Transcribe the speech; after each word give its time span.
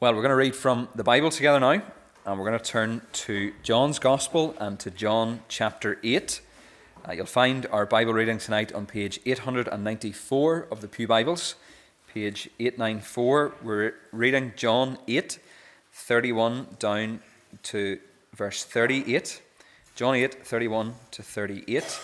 Well, 0.00 0.14
we're 0.14 0.22
going 0.22 0.30
to 0.30 0.36
read 0.36 0.54
from 0.54 0.88
the 0.94 1.02
Bible 1.02 1.28
together 1.28 1.58
now, 1.58 1.82
and 2.24 2.38
we're 2.38 2.46
going 2.46 2.56
to 2.56 2.64
turn 2.64 3.02
to 3.14 3.52
John's 3.64 3.98
Gospel 3.98 4.54
and 4.60 4.78
to 4.78 4.92
John 4.92 5.40
chapter 5.48 5.98
8. 6.04 6.40
Uh, 7.04 7.12
you'll 7.14 7.26
find 7.26 7.66
our 7.72 7.84
Bible 7.84 8.12
reading 8.12 8.38
tonight 8.38 8.72
on 8.72 8.86
page 8.86 9.18
894 9.26 10.68
of 10.70 10.82
the 10.82 10.86
Pew 10.86 11.08
Bibles. 11.08 11.56
Page 12.14 12.48
894, 12.60 13.54
we're 13.60 13.94
reading 14.12 14.52
John 14.54 14.98
8, 15.08 15.40
31 15.92 16.76
down 16.78 17.18
to 17.64 17.98
verse 18.32 18.62
38. 18.62 19.42
John 19.96 20.14
8, 20.14 20.46
31 20.46 20.94
to 21.10 21.24
38, 21.24 22.00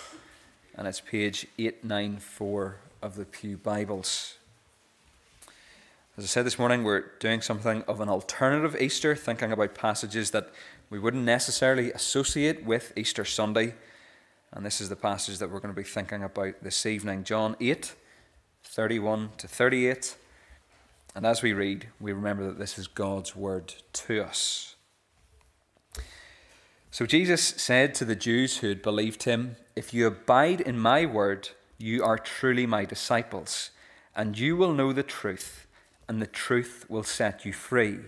and 0.74 0.88
it's 0.88 0.98
page 0.98 1.46
894 1.58 2.74
of 3.00 3.14
the 3.14 3.24
Pew 3.24 3.56
Bibles. 3.56 4.34
As 6.16 6.22
I 6.22 6.26
said 6.28 6.46
this 6.46 6.60
morning, 6.60 6.84
we're 6.84 7.06
doing 7.18 7.40
something 7.40 7.82
of 7.88 8.00
an 8.00 8.08
alternative 8.08 8.80
Easter, 8.80 9.16
thinking 9.16 9.50
about 9.50 9.74
passages 9.74 10.30
that 10.30 10.48
we 10.88 11.00
wouldn't 11.00 11.24
necessarily 11.24 11.90
associate 11.90 12.64
with 12.64 12.92
Easter 12.96 13.24
Sunday. 13.24 13.74
And 14.52 14.64
this 14.64 14.80
is 14.80 14.88
the 14.88 14.94
passage 14.94 15.38
that 15.38 15.50
we're 15.50 15.58
going 15.58 15.74
to 15.74 15.80
be 15.80 15.82
thinking 15.82 16.22
about 16.22 16.62
this 16.62 16.86
evening 16.86 17.24
John 17.24 17.56
8, 17.60 17.96
31 18.62 19.30
to 19.38 19.48
38. 19.48 20.16
And 21.16 21.26
as 21.26 21.42
we 21.42 21.52
read, 21.52 21.88
we 21.98 22.12
remember 22.12 22.46
that 22.46 22.60
this 22.60 22.78
is 22.78 22.86
God's 22.86 23.34
word 23.34 23.74
to 23.94 24.22
us. 24.22 24.76
So 26.92 27.06
Jesus 27.06 27.42
said 27.42 27.92
to 27.96 28.04
the 28.04 28.14
Jews 28.14 28.58
who 28.58 28.68
had 28.68 28.82
believed 28.82 29.24
him, 29.24 29.56
If 29.74 29.92
you 29.92 30.06
abide 30.06 30.60
in 30.60 30.78
my 30.78 31.06
word, 31.06 31.48
you 31.76 32.04
are 32.04 32.18
truly 32.18 32.66
my 32.66 32.84
disciples, 32.84 33.70
and 34.14 34.38
you 34.38 34.56
will 34.56 34.72
know 34.72 34.92
the 34.92 35.02
truth 35.02 35.63
and 36.08 36.20
the 36.20 36.26
truth 36.26 36.86
will 36.88 37.02
set 37.02 37.44
you 37.44 37.52
free. 37.52 38.00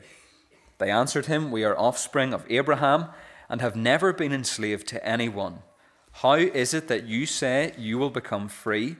They 0.78 0.90
answered 0.90 1.26
him, 1.26 1.50
We 1.50 1.64
are 1.64 1.78
offspring 1.78 2.34
of 2.34 2.44
Abraham 2.50 3.06
and 3.48 3.60
have 3.60 3.76
never 3.76 4.12
been 4.12 4.32
enslaved 4.32 4.86
to 4.88 5.06
anyone. 5.06 5.60
How 6.12 6.34
is 6.34 6.74
it 6.74 6.88
that 6.88 7.04
you 7.04 7.26
say 7.26 7.74
you 7.78 7.98
will 7.98 8.10
become 8.10 8.48
free? 8.48 8.96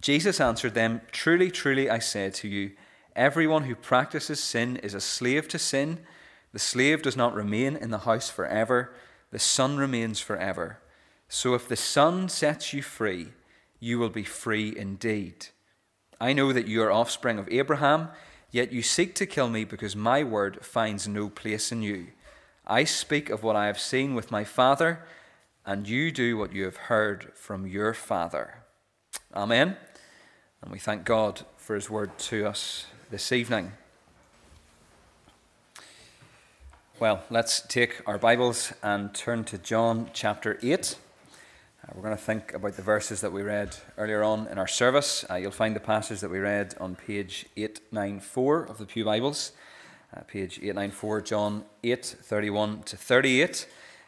Jesus 0.00 0.40
answered 0.40 0.74
them, 0.74 1.02
Truly, 1.12 1.50
truly, 1.50 1.90
I 1.90 1.98
say 1.98 2.30
to 2.30 2.48
you, 2.48 2.72
everyone 3.14 3.64
who 3.64 3.74
practices 3.74 4.40
sin 4.40 4.76
is 4.78 4.94
a 4.94 5.00
slave 5.00 5.48
to 5.48 5.58
sin. 5.58 6.00
The 6.52 6.58
slave 6.58 7.02
does 7.02 7.16
not 7.16 7.34
remain 7.34 7.76
in 7.76 7.90
the 7.90 7.98
house 7.98 8.30
forever, 8.30 8.92
the 9.30 9.38
son 9.38 9.76
remains 9.76 10.18
forever. 10.18 10.78
So 11.28 11.54
if 11.54 11.68
the 11.68 11.76
son 11.76 12.28
sets 12.28 12.72
you 12.72 12.82
free, 12.82 13.28
you 13.78 13.98
will 13.98 14.08
be 14.08 14.24
free 14.24 14.76
indeed. 14.76 15.46
I 16.20 16.34
know 16.34 16.52
that 16.52 16.68
you 16.68 16.82
are 16.82 16.92
offspring 16.92 17.38
of 17.38 17.48
Abraham, 17.48 18.08
yet 18.50 18.72
you 18.72 18.82
seek 18.82 19.14
to 19.14 19.26
kill 19.26 19.48
me 19.48 19.64
because 19.64 19.96
my 19.96 20.22
word 20.22 20.64
finds 20.64 21.08
no 21.08 21.30
place 21.30 21.72
in 21.72 21.82
you. 21.82 22.08
I 22.66 22.84
speak 22.84 23.30
of 23.30 23.42
what 23.42 23.56
I 23.56 23.66
have 23.66 23.80
seen 23.80 24.14
with 24.14 24.30
my 24.30 24.44
father, 24.44 25.00
and 25.64 25.88
you 25.88 26.12
do 26.12 26.36
what 26.36 26.52
you 26.52 26.64
have 26.64 26.76
heard 26.76 27.32
from 27.34 27.66
your 27.66 27.94
father. 27.94 28.62
Amen. 29.34 29.76
And 30.60 30.70
we 30.70 30.78
thank 30.78 31.04
God 31.04 31.42
for 31.56 31.74
his 31.74 31.88
word 31.88 32.18
to 32.18 32.46
us 32.46 32.86
this 33.10 33.32
evening. 33.32 33.72
Well, 36.98 37.24
let's 37.30 37.62
take 37.62 38.02
our 38.06 38.18
Bibles 38.18 38.74
and 38.82 39.14
turn 39.14 39.44
to 39.44 39.56
John 39.56 40.10
chapter 40.12 40.58
8. 40.62 40.96
Uh, 41.90 41.92
we're 41.96 42.02
going 42.02 42.16
to 42.16 42.22
think 42.22 42.52
about 42.54 42.74
the 42.74 42.82
verses 42.82 43.20
that 43.20 43.32
we 43.32 43.42
read 43.42 43.76
earlier 43.96 44.22
on 44.22 44.46
in 44.48 44.58
our 44.58 44.66
service. 44.66 45.24
Uh, 45.30 45.34
you'll 45.34 45.50
find 45.50 45.74
the 45.74 45.80
passage 45.80 46.20
that 46.20 46.30
we 46.30 46.38
read 46.38 46.74
on 46.78 46.94
page 46.94 47.46
894 47.56 48.64
of 48.64 48.78
the 48.78 48.86
Pew 48.86 49.04
Bibles. 49.04 49.52
Uh, 50.16 50.20
page 50.22 50.58
894, 50.58 51.20
John 51.22 51.64
8, 51.82 52.04
31 52.04 52.82
to 52.84 52.96
38. 52.96 53.66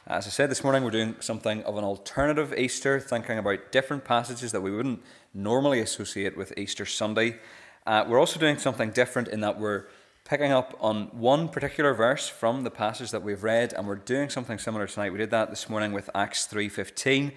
Uh, 0.09 0.13
as 0.15 0.27
I 0.27 0.31
said 0.31 0.51
this 0.51 0.63
morning, 0.63 0.85
we're 0.85 0.91
doing 0.91 1.17
something 1.21 1.63
of 1.65 1.77
an 1.77 1.85
alternative 1.85 2.55
Easter, 2.57 3.01
thinking 3.01 3.39
about 3.39 3.73
different 3.73 4.05
passages 4.05 4.53
that 4.53 4.61
we 4.61 4.71
wouldn't 4.71 5.03
normally 5.35 5.81
associate 5.81 6.37
with 6.37 6.57
Easter 6.57 6.87
Sunday. 6.87 7.39
Uh, 7.87 8.05
we're 8.07 8.21
also 8.21 8.39
doing 8.39 8.59
something 8.59 8.91
different 8.91 9.29
in 9.29 9.41
that 9.41 9.59
we're 9.59 9.87
picking 10.25 10.53
up 10.53 10.77
on 10.81 11.07
one 11.07 11.49
particular 11.49 11.95
verse 11.95 12.29
from 12.29 12.63
the 12.63 12.71
passage 12.71 13.11
that 13.11 13.23
we've 13.23 13.43
read, 13.43 13.73
and 13.73 13.89
we're 13.89 13.97
doing 13.97 14.29
something 14.29 14.59
similar 14.59 14.87
tonight. 14.87 15.11
We 15.11 15.19
did 15.19 15.31
that 15.31 15.51
this 15.51 15.69
morning 15.69 15.93
with 15.93 16.09
Acts 16.15 16.47
3.15. 16.47 17.33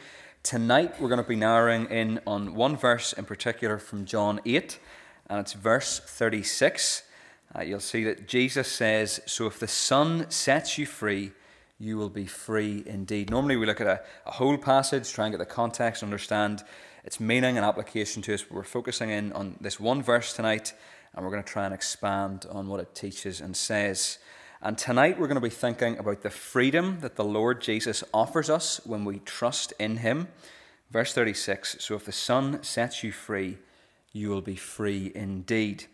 Tonight 0.45 1.01
we're 1.01 1.09
going 1.09 1.23
to 1.23 1.27
be 1.27 1.35
narrowing 1.35 1.87
in 1.87 2.19
on 2.27 2.53
one 2.53 2.77
verse 2.77 3.13
in 3.13 3.25
particular 3.25 3.79
from 3.79 4.05
John 4.05 4.39
8, 4.45 4.77
and 5.27 5.39
it's 5.39 5.53
verse 5.53 5.99
36. 5.99 7.01
Uh, 7.55 7.63
you'll 7.63 7.79
see 7.79 8.03
that 8.03 8.27
Jesus 8.27 8.67
says, 8.67 9.21
So 9.25 9.47
if 9.47 9.59
the 9.59 9.67
Son 9.67 10.29
sets 10.29 10.77
you 10.77 10.85
free, 10.85 11.31
you 11.79 11.97
will 11.97 12.11
be 12.11 12.27
free 12.27 12.83
indeed. 12.85 13.31
Normally 13.31 13.55
we 13.55 13.65
look 13.65 13.81
at 13.81 13.87
a, 13.87 14.01
a 14.27 14.33
whole 14.33 14.59
passage, 14.59 15.11
try 15.11 15.25
and 15.25 15.33
get 15.33 15.39
the 15.39 15.47
context, 15.47 16.03
understand 16.03 16.63
its 17.03 17.19
meaning 17.19 17.57
and 17.57 17.65
application 17.65 18.21
to 18.21 18.35
us, 18.35 18.43
but 18.43 18.51
we're 18.51 18.63
focusing 18.63 19.09
in 19.09 19.33
on 19.33 19.55
this 19.59 19.79
one 19.79 20.03
verse 20.03 20.31
tonight, 20.31 20.75
and 21.15 21.25
we're 21.25 21.31
going 21.31 21.43
to 21.43 21.51
try 21.51 21.65
and 21.65 21.73
expand 21.73 22.45
on 22.51 22.67
what 22.67 22.79
it 22.79 22.93
teaches 22.93 23.41
and 23.41 23.57
says. 23.57 24.19
And 24.65 24.79
tonight 24.79 25.19
we're 25.19 25.27
going 25.27 25.35
to 25.35 25.41
be 25.41 25.49
thinking 25.51 25.99
about 25.99 26.23
the 26.23 26.31
freedom 26.31 26.97
that 27.01 27.17
the 27.17 27.23
Lord 27.23 27.61
Jesus 27.61 28.03
offers 28.11 28.49
us 28.49 28.81
when 28.83 29.05
we 29.05 29.19
trust 29.19 29.73
in 29.77 29.97
Him. 29.97 30.27
Verse 30.89 31.13
36 31.13 31.77
So 31.79 31.93
if 31.93 32.05
the 32.05 32.11
Son 32.11 32.63
sets 32.63 33.03
you 33.03 33.11
free, 33.11 33.59
you 34.11 34.29
will 34.29 34.41
be 34.41 34.55
free 34.55 35.11
indeed. 35.13 35.85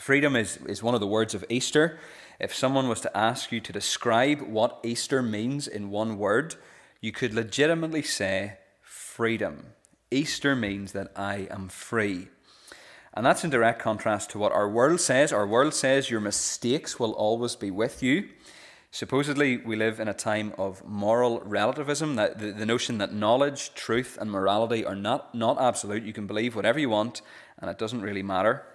Freedom 0.00 0.36
is, 0.36 0.56
is 0.66 0.82
one 0.82 0.94
of 0.94 1.02
the 1.02 1.06
words 1.06 1.34
of 1.34 1.44
Easter. 1.50 1.98
If 2.40 2.54
someone 2.54 2.88
was 2.88 3.02
to 3.02 3.14
ask 3.14 3.52
you 3.52 3.60
to 3.60 3.74
describe 3.74 4.40
what 4.40 4.80
Easter 4.82 5.22
means 5.22 5.68
in 5.68 5.90
one 5.90 6.16
word, 6.16 6.54
you 7.02 7.12
could 7.12 7.34
legitimately 7.34 8.00
say 8.00 8.56
freedom. 8.80 9.66
Easter 10.10 10.56
means 10.56 10.92
that 10.92 11.12
I 11.14 11.46
am 11.50 11.68
free. 11.68 12.28
And 13.14 13.26
that's 13.26 13.44
in 13.44 13.50
direct 13.50 13.80
contrast 13.80 14.30
to 14.30 14.38
what 14.38 14.52
our 14.52 14.68
world 14.68 15.00
says. 15.00 15.32
Our 15.32 15.46
world 15.46 15.74
says 15.74 16.10
your 16.10 16.20
mistakes 16.20 16.98
will 16.98 17.12
always 17.12 17.56
be 17.56 17.70
with 17.70 18.02
you. 18.02 18.28
Supposedly, 18.90 19.56
we 19.56 19.76
live 19.76 20.00
in 20.00 20.08
a 20.08 20.14
time 20.14 20.52
of 20.58 20.84
moral 20.84 21.40
relativism, 21.40 22.16
that 22.16 22.38
the, 22.38 22.52
the 22.52 22.66
notion 22.66 22.98
that 22.98 23.12
knowledge, 23.12 23.72
truth, 23.74 24.18
and 24.20 24.30
morality 24.30 24.84
are 24.84 24.94
not, 24.94 25.34
not 25.34 25.60
absolute. 25.60 26.04
You 26.04 26.12
can 26.12 26.26
believe 26.26 26.54
whatever 26.54 26.78
you 26.78 26.90
want, 26.90 27.22
and 27.58 27.70
it 27.70 27.78
doesn't 27.78 28.02
really 28.02 28.22
matter. 28.22 28.66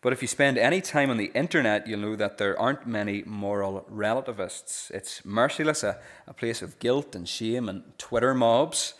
But 0.00 0.12
if 0.12 0.20
you 0.20 0.26
spend 0.26 0.58
any 0.58 0.80
time 0.80 1.10
on 1.10 1.16
the 1.16 1.30
internet, 1.32 1.86
you'll 1.86 2.00
know 2.00 2.16
that 2.16 2.38
there 2.38 2.58
aren't 2.58 2.88
many 2.88 3.22
moral 3.24 3.86
relativists. 3.88 4.90
It's 4.92 5.24
merciless, 5.24 5.84
a, 5.84 6.00
a 6.26 6.34
place 6.34 6.60
of 6.60 6.80
guilt 6.80 7.14
and 7.14 7.28
shame 7.28 7.68
and 7.68 7.84
Twitter 7.98 8.34
mobs. 8.34 8.94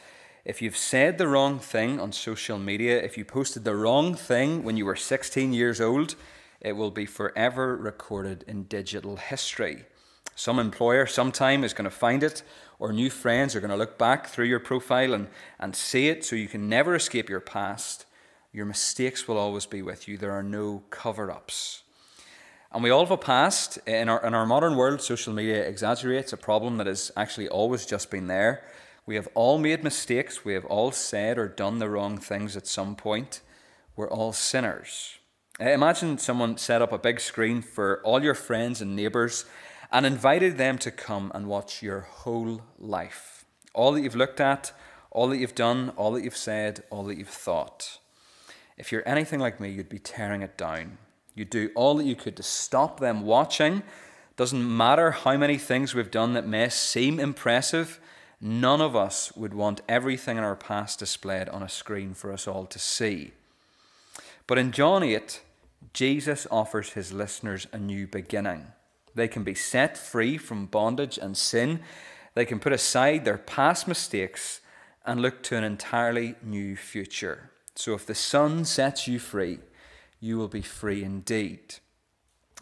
If 0.45 0.61
you've 0.61 0.77
said 0.77 1.19
the 1.19 1.29
wrong 1.29 1.61
thing 1.61 2.01
on 2.01 2.11
social 2.11 2.59
media, 2.59 3.01
if 3.01 3.17
you 3.17 3.25
posted 3.25 3.63
the 3.63 3.77
wrong 3.77 4.17
thing 4.17 4.65
when 4.65 4.77
you 4.77 4.85
were 4.85 4.97
16 4.97 5.53
years 5.53 5.81
old, 5.81 6.17
it 6.61 6.73
will 6.73 6.91
be 6.91 7.07
forever 7.07 7.77
recorded 7.77 8.45
in 8.49 8.65
digital 8.65 9.17
history. 9.17 9.85
Some 10.35 10.59
employer 10.59 11.07
sometime 11.07 11.63
is 11.63 11.73
going 11.73 11.85
to 11.85 11.91
find 11.91 12.25
it, 12.25 12.43
or 12.81 12.93
new 12.93 13.09
friends 13.09 13.55
are 13.55 13.61
going 13.61 13.71
to 13.71 13.77
look 13.77 13.99
back 13.99 14.27
through 14.27 14.47
your 14.47 14.59
profile 14.59 15.15
and, 15.15 15.29
and 15.61 15.77
see 15.77 16.09
it 16.09 16.25
so 16.25 16.35
you 16.35 16.49
can 16.49 16.69
never 16.69 16.97
escape 16.97 17.29
your 17.29 17.39
past. 17.39 18.07
Your 18.53 18.67
mistakes 18.67 19.29
will 19.29 19.39
always 19.39 19.67
be 19.67 19.81
with 19.81 20.09
you. 20.09 20.19
There 20.19 20.33
are 20.33 20.43
no 20.43 20.83
cover 20.91 21.31
ups. 21.31 21.85
And 22.73 22.83
we 22.83 22.91
all 22.91 23.05
have 23.05 23.13
a 23.13 23.17
past. 23.17 23.79
In 23.87 24.09
our, 24.09 24.25
in 24.27 24.35
our 24.35 24.47
modern 24.47 24.75
world, 24.75 25.03
social 25.03 25.33
media 25.33 25.63
exaggerates 25.69 26.33
a 26.33 26.37
problem 26.37 26.79
that 26.79 26.89
has 26.89 27.13
actually 27.17 27.49
always 27.49 27.87
just 27.87 28.11
been 28.11 28.27
there. 28.27 28.65
We 29.05 29.17
have 29.17 29.29
all 29.35 29.59
made 29.59 29.83
mistakes. 29.83 30.45
We 30.45 30.55
have 30.55 30.65
all 30.67 30.93
said 30.93 31.39
or 31.39 31.49
done 31.49 31.79
the 31.79 31.91
wrong 31.91 32.19
things 32.19 32.57
at 32.57 32.67
some 32.67 32.95
point. 32.95 33.41
We're 33.97 34.11
all 34.11 34.33
sinners. 34.33 35.19
Uh, 35.61 35.71
imagine 35.71 36.19
someone 36.19 36.57
set 36.57 36.81
up 36.81 36.93
a 36.93 36.99
big 36.99 37.21
screen 37.21 37.63
for 37.63 38.01
all 38.05 38.23
your 38.23 38.35
friends 38.35 38.81
and 38.81 38.97
neighbours 38.97 39.45
and 39.91 40.07
invited 40.07 40.57
them 40.57 40.79
to 40.79 40.91
come 40.91 41.31
and 41.35 41.47
watch 41.47 41.83
your 41.83 42.01
whole 42.01 42.63
life. 42.79 43.45
All 43.75 43.93
that 43.93 44.01
you've 44.01 44.17
looked 44.17 44.41
at, 44.41 44.73
all 45.11 45.29
that 45.29 45.37
you've 45.37 45.55
done, 45.55 45.93
all 45.97 46.13
that 46.13 46.25
you've 46.25 46.37
said, 46.37 46.83
all 46.89 47.05
that 47.05 47.19
you've 47.19 47.29
thought. 47.29 47.99
If 48.79 48.91
you're 48.91 49.07
anything 49.07 49.41
like 49.41 49.61
me, 49.61 49.71
you'd 49.71 49.91
be 49.91 49.99
tearing 49.99 50.43
it 50.43 50.57
down. 50.57 50.97
You'd 51.35 51.51
do 51.51 51.71
all 51.75 51.95
that 51.97 52.07
you 52.07 52.17
could 52.17 52.37
to 52.37 52.43
stop 52.43 53.01
them 53.01 53.23
watching. 53.23 53.83
Doesn't 54.37 54.77
matter 54.77 55.11
how 55.11 55.37
many 55.37 55.59
things 55.59 55.95
we've 55.95 56.11
done 56.11 56.33
that 56.33 56.47
may 56.47 56.69
seem 56.71 57.21
impressive, 57.21 58.01
None 58.45 58.81
of 58.81 58.97
us 58.97 59.31
would 59.37 59.55
want 59.55 59.83
everything 59.89 60.37
in 60.37 60.43
our 60.43 60.57
past 60.57 60.99
displayed 60.99 61.49
on 61.49 61.63
a 61.63 61.69
screen 61.69 62.13
for 62.13 62.33
us 62.33 62.49
all 62.49 62.67
to 62.67 62.79
see. 62.79 63.31
But 64.49 64.59
in 64.59 64.73
John 64.73 65.05
8, 65.05 65.41
Jesus 65.93 66.49
offers 66.51 66.91
his 66.91 67.13
listeners 67.13 67.69
a 67.73 67.79
new 67.79 68.09
beginning. 68.09 68.67
They 69.15 69.29
can 69.29 69.45
be 69.45 69.55
set 69.55 69.97
free 69.97 70.39
from 70.39 70.67
bondage 70.67 71.19
and 71.19 71.37
sin. 71.37 71.81
They 72.35 72.45
can 72.45 72.59
put 72.59 72.73
aside 72.73 73.25
their 73.25 73.39
past 73.39 73.87
mistakes 73.87 74.61
and 75.07 75.23
look 75.23 75.43
to 75.45 75.57
an 75.57 75.63
entirely 75.63 76.35
new 76.43 76.75
future. 76.75 77.51
So 77.77 77.95
if 77.95 78.05
the 78.07 78.15
Son 78.15 78.65
sets 78.65 79.07
you 79.07 79.21
free, 79.21 79.61
you 80.19 80.37
will 80.37 80.49
be 80.49 80.63
free 80.63 81.05
indeed. 81.05 81.77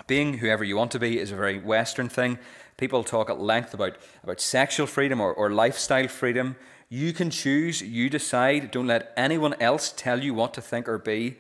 being 0.06 0.38
whoever 0.38 0.64
you 0.64 0.76
want 0.76 0.90
to 0.90 0.98
be 0.98 1.18
is 1.18 1.30
a 1.30 1.36
very 1.36 1.58
Western 1.58 2.08
thing. 2.08 2.38
People 2.80 3.04
talk 3.04 3.28
at 3.28 3.38
length 3.38 3.74
about, 3.74 3.96
about 4.24 4.40
sexual 4.40 4.86
freedom 4.86 5.20
or, 5.20 5.34
or 5.34 5.50
lifestyle 5.50 6.08
freedom. 6.08 6.56
You 6.88 7.12
can 7.12 7.28
choose, 7.28 7.82
you 7.82 8.08
decide. 8.08 8.70
Don't 8.70 8.86
let 8.86 9.12
anyone 9.18 9.54
else 9.60 9.92
tell 9.94 10.24
you 10.24 10.32
what 10.32 10.54
to 10.54 10.62
think 10.62 10.88
or 10.88 10.96
be. 10.96 11.36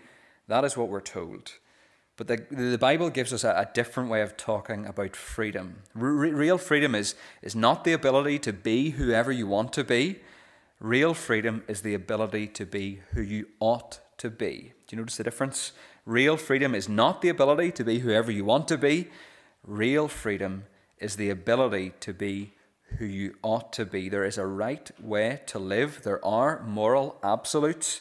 That 0.48 0.66
is 0.66 0.76
what 0.76 0.90
we're 0.90 1.00
told. 1.00 1.52
But 2.18 2.26
the, 2.26 2.44
the 2.50 2.76
Bible 2.76 3.08
gives 3.08 3.32
us 3.32 3.42
a, 3.42 3.52
a 3.52 3.70
different 3.72 4.10
way 4.10 4.20
of 4.20 4.36
talking 4.36 4.84
about 4.84 5.16
freedom. 5.16 5.76
Real 5.94 6.58
freedom 6.58 6.94
is, 6.94 7.14
is 7.40 7.56
not 7.56 7.84
the 7.84 7.94
ability 7.94 8.38
to 8.40 8.52
be 8.52 8.90
whoever 8.90 9.32
you 9.32 9.46
want 9.46 9.72
to 9.72 9.82
be. 9.82 10.20
Real 10.78 11.14
freedom 11.14 11.64
is 11.66 11.80
the 11.80 11.94
ability 11.94 12.48
to 12.48 12.66
be 12.66 13.00
who 13.12 13.22
you 13.22 13.46
ought 13.60 13.98
to 14.18 14.28
be. 14.28 14.74
Do 14.86 14.94
you 14.94 14.98
notice 14.98 15.16
the 15.16 15.24
difference? 15.24 15.72
Real 16.04 16.36
freedom 16.36 16.74
is 16.74 16.86
not 16.86 17.22
the 17.22 17.30
ability 17.30 17.72
to 17.72 17.84
be 17.84 18.00
whoever 18.00 18.30
you 18.30 18.44
want 18.44 18.68
to 18.68 18.76
be. 18.76 19.08
Real 19.64 20.06
freedom 20.06 20.64
is 21.00 21.16
the 21.16 21.30
ability 21.30 21.92
to 22.00 22.12
be 22.12 22.52
who 22.98 23.04
you 23.04 23.36
ought 23.42 23.72
to 23.72 23.84
be. 23.84 24.08
There 24.08 24.24
is 24.24 24.38
a 24.38 24.46
right 24.46 24.90
way 25.00 25.40
to 25.46 25.58
live, 25.58 26.02
there 26.02 26.24
are 26.24 26.62
moral 26.62 27.18
absolutes, 27.22 28.00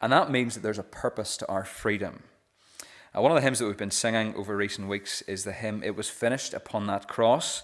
and 0.00 0.12
that 0.12 0.30
means 0.30 0.54
that 0.54 0.60
there's 0.60 0.78
a 0.78 0.82
purpose 0.82 1.36
to 1.38 1.48
our 1.48 1.64
freedom. 1.64 2.22
Uh, 3.16 3.22
one 3.22 3.30
of 3.30 3.36
the 3.36 3.42
hymns 3.42 3.60
that 3.60 3.66
we've 3.66 3.76
been 3.76 3.90
singing 3.90 4.34
over 4.34 4.56
recent 4.56 4.88
weeks 4.88 5.22
is 5.22 5.44
the 5.44 5.52
hymn 5.52 5.82
It 5.84 5.96
Was 5.96 6.10
Finished 6.10 6.52
Upon 6.52 6.86
That 6.86 7.08
Cross. 7.08 7.62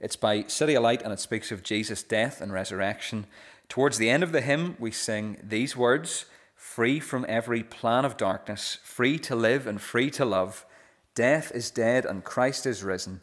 It's 0.00 0.16
by 0.16 0.42
CityAlight 0.42 1.02
and 1.02 1.12
it 1.12 1.20
speaks 1.20 1.50
of 1.50 1.62
Jesus' 1.62 2.02
death 2.02 2.40
and 2.40 2.52
resurrection. 2.52 3.26
Towards 3.68 3.98
the 3.98 4.10
end 4.10 4.22
of 4.22 4.32
the 4.32 4.40
hymn, 4.40 4.76
we 4.78 4.90
sing 4.90 5.38
these 5.42 5.76
words 5.76 6.26
Free 6.54 6.98
from 6.98 7.24
every 7.28 7.62
plan 7.62 8.04
of 8.04 8.16
darkness, 8.16 8.78
free 8.82 9.16
to 9.20 9.36
live 9.36 9.68
and 9.68 9.80
free 9.80 10.10
to 10.10 10.24
love. 10.24 10.66
Death 11.14 11.52
is 11.54 11.70
dead 11.70 12.04
and 12.04 12.24
Christ 12.24 12.66
is 12.66 12.82
risen. 12.82 13.20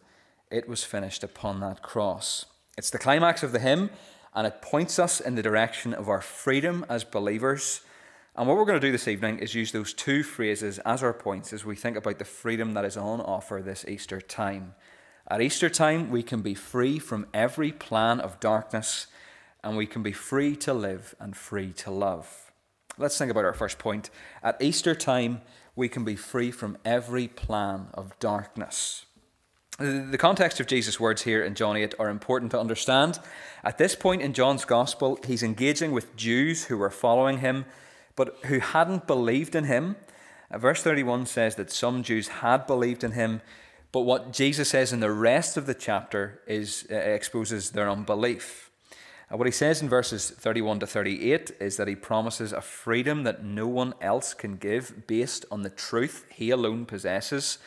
It 0.52 0.68
was 0.68 0.84
finished 0.84 1.24
upon 1.24 1.60
that 1.60 1.82
cross. 1.82 2.46
It's 2.78 2.90
the 2.90 2.98
climax 2.98 3.44
of 3.44 3.52
the 3.52 3.60
hymn 3.60 3.90
and 4.34 4.46
it 4.46 4.62
points 4.62 5.00
us 5.00 5.20
in 5.20 5.36
the 5.36 5.44
direction 5.44 5.94
of 5.94 6.10
our 6.10 6.22
freedom 6.22 6.86
as 6.90 7.04
believers 7.04 7.82
and 8.38 8.50
what 8.50 8.58
we're 8.58 8.66
going 8.66 8.82
to 8.82 8.86
do 8.86 8.92
this 8.92 9.08
evening 9.08 9.40
is 9.40 9.56
use 9.56 9.72
those 9.72 9.94
two 9.94 10.22
phrases 10.22 10.78
as 10.80 11.02
our 11.02 11.14
points 11.14 11.54
as 11.54 11.64
we 11.64 11.78
think 11.78 11.96
about 11.96 12.20
the 12.20 12.26
freedom 12.26 12.74
that 12.74 12.84
is 12.84 12.98
on 12.98 13.22
offer 13.22 13.62
this 13.64 13.86
Easter 13.88 14.20
time. 14.20 14.76
At 15.30 15.42
Easter 15.42 15.70
time, 15.70 16.12
we 16.12 16.22
can 16.22 16.42
be 16.42 16.54
free 16.54 17.00
from 17.00 17.28
every 17.34 17.72
plan 17.72 18.20
of 18.20 18.42
darkness 18.42 19.08
and 19.64 19.78
we 19.78 19.88
can 19.88 20.04
be 20.04 20.12
free 20.12 20.54
to 20.58 20.74
live 20.74 21.16
and 21.18 21.36
free 21.36 21.72
to 21.74 21.92
love. 21.92 22.52
Let's 22.98 23.18
think 23.18 23.32
about 23.32 23.46
our 23.46 23.54
first 23.54 23.80
point. 23.80 24.10
At 24.44 24.62
Easter 24.62 24.96
time, 24.96 25.42
we 25.74 25.88
can 25.88 26.04
be 26.04 26.18
free 26.18 26.52
from 26.52 26.78
every 26.84 27.30
plan 27.30 27.88
of 27.94 28.20
darkness. 28.20 29.06
The 29.78 30.18
context 30.18 30.62
of 30.62 30.68
Jesus' 30.68 31.02
words 31.02 31.24
here 31.24 31.44
in 31.44 31.54
John 31.54 31.76
8 31.76 31.96
are 32.00 32.10
important 32.10 32.52
to 32.52 32.60
understand. 32.60 33.20
At 33.64 33.78
this 33.78 33.94
point 33.94 34.22
in 34.22 34.32
John's 34.32 34.64
Gospel, 34.64 35.20
he's 35.26 35.44
engaging 35.44 35.92
with 35.92 36.16
Jews 36.16 36.66
who 36.66 36.78
were 36.78 36.90
following 36.90 37.40
him 37.40 37.66
but 38.16 38.38
who 38.46 38.60
hadn't 38.60 39.08
believed 39.08 39.56
in 39.56 39.66
him. 39.66 39.98
Uh, 40.50 40.58
verse 40.58 40.82
31 40.82 41.26
says 41.26 41.56
that 41.56 41.72
some 41.72 42.04
Jews 42.04 42.28
had 42.28 42.66
believed 42.66 43.04
in 43.04 43.12
him, 43.12 43.42
but 43.92 44.02
what 44.02 44.32
Jesus 44.32 44.70
says 44.70 44.94
in 44.94 45.00
the 45.00 45.12
rest 45.12 45.58
of 45.58 45.66
the 45.66 45.74
chapter 45.74 46.42
is 46.48 46.88
uh, 46.92 46.96
exposes 46.96 47.72
their 47.72 47.90
unbelief. 47.90 48.72
Uh, 49.32 49.38
what 49.38 49.48
he 49.48 49.52
says 49.52 49.82
in 49.82 49.90
verses 49.90 50.30
31 50.30 50.80
to 50.80 50.88
38 50.88 51.52
is 51.60 51.78
that 51.78 51.88
he 51.88 51.96
promises 51.96 52.54
a 52.54 52.62
freedom 52.62 53.24
that 53.24 53.44
no 53.44 53.68
one 53.68 53.94
else 54.02 54.34
can 54.34 54.56
give 54.56 55.08
based 55.08 55.46
on 55.52 55.64
the 55.64 55.70
truth 55.70 56.26
he 56.30 56.50
alone 56.52 56.86
possesses. 56.86 57.58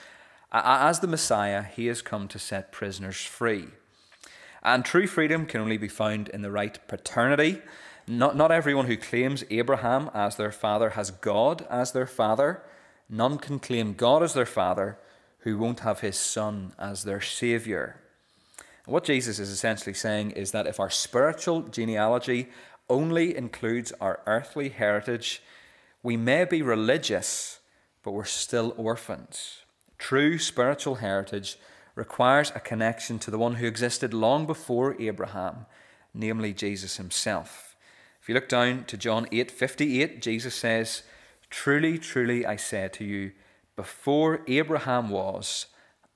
As 0.53 1.01
the 1.01 1.07
Messiah, 1.07 1.63
he 1.63 1.87
has 1.87 2.03
come 2.03 2.29
to 2.29 2.39
set 2.39 2.73
prisoners 2.73 3.25
free. 3.25 3.69
And 4.63 4.85
true 4.85 5.07
freedom 5.07 5.47
can 5.47 5.61
only 5.61 5.77
be 5.79 5.89
found 5.89 6.29
in 6.29 6.43
the 6.43 6.51
right 6.51 6.79
paternity 6.89 7.63
not, 8.09 8.37
not 8.37 8.51
everyone 8.51 8.87
who 8.87 8.97
claims 8.97 9.45
Abraham 9.51 10.11
as 10.15 10.37
their 10.37 10.51
father 10.51 10.91
has 10.91 11.11
God 11.11 11.67
as 11.69 11.93
their 11.93 12.07
father. 12.07 12.63
None 13.11 13.37
can 13.39 13.59
claim 13.59 13.93
God 13.93 14.23
as 14.23 14.33
their 14.33 14.47
father 14.47 14.99
who 15.41 15.59
won't 15.59 15.81
have 15.81 16.01
his 16.01 16.19
son 16.19 16.73
as 16.79 17.05
their 17.05 17.21
savior. 17.21 18.01
What 18.87 19.05
Jesus 19.05 19.39
is 19.39 19.51
essentially 19.51 19.93
saying 19.93 20.31
is 20.31 20.53
that 20.53 20.67
if 20.67 20.81
our 20.81 20.89
spiritual 20.89 21.63
genealogy 21.63 22.49
only 22.89 23.37
includes 23.37 23.93
our 24.01 24.21
earthly 24.27 24.71
heritage, 24.71 25.43
we 26.03 26.17
may 26.17 26.45
be 26.47 26.63
religious, 26.63 27.61
but 28.03 28.13
we're 28.13 28.25
still 28.25 28.75
orphans. 28.79 29.63
True 29.99 30.39
spiritual 30.39 30.97
heritage 30.97 31.59
requires 31.95 32.53
a 32.55 32.61
connection 32.61 33.19
to 33.19 33.31
the 33.31 33.39
one 33.39 33.57
who 33.57 33.67
existed 33.67 34.15
long 34.15 34.47
before 34.47 35.01
Abraham, 35.01 35.67
namely 36.15 36.53
Jesus 36.53 36.97
himself. 36.97 37.77
If 38.23 38.29
you 38.29 38.35
look 38.35 38.49
down 38.49 38.85
to 38.85 38.97
John 38.97 39.27
8 39.33 39.51
58, 39.51 40.23
Jesus 40.23 40.55
says, 40.55 41.03
Truly, 41.51 41.99
truly, 41.99 42.45
I 42.47 42.57
say 42.57 42.89
to 42.93 43.05
you, 43.05 43.33
before 43.75 44.43
Abraham 44.47 45.09
was, 45.09 45.67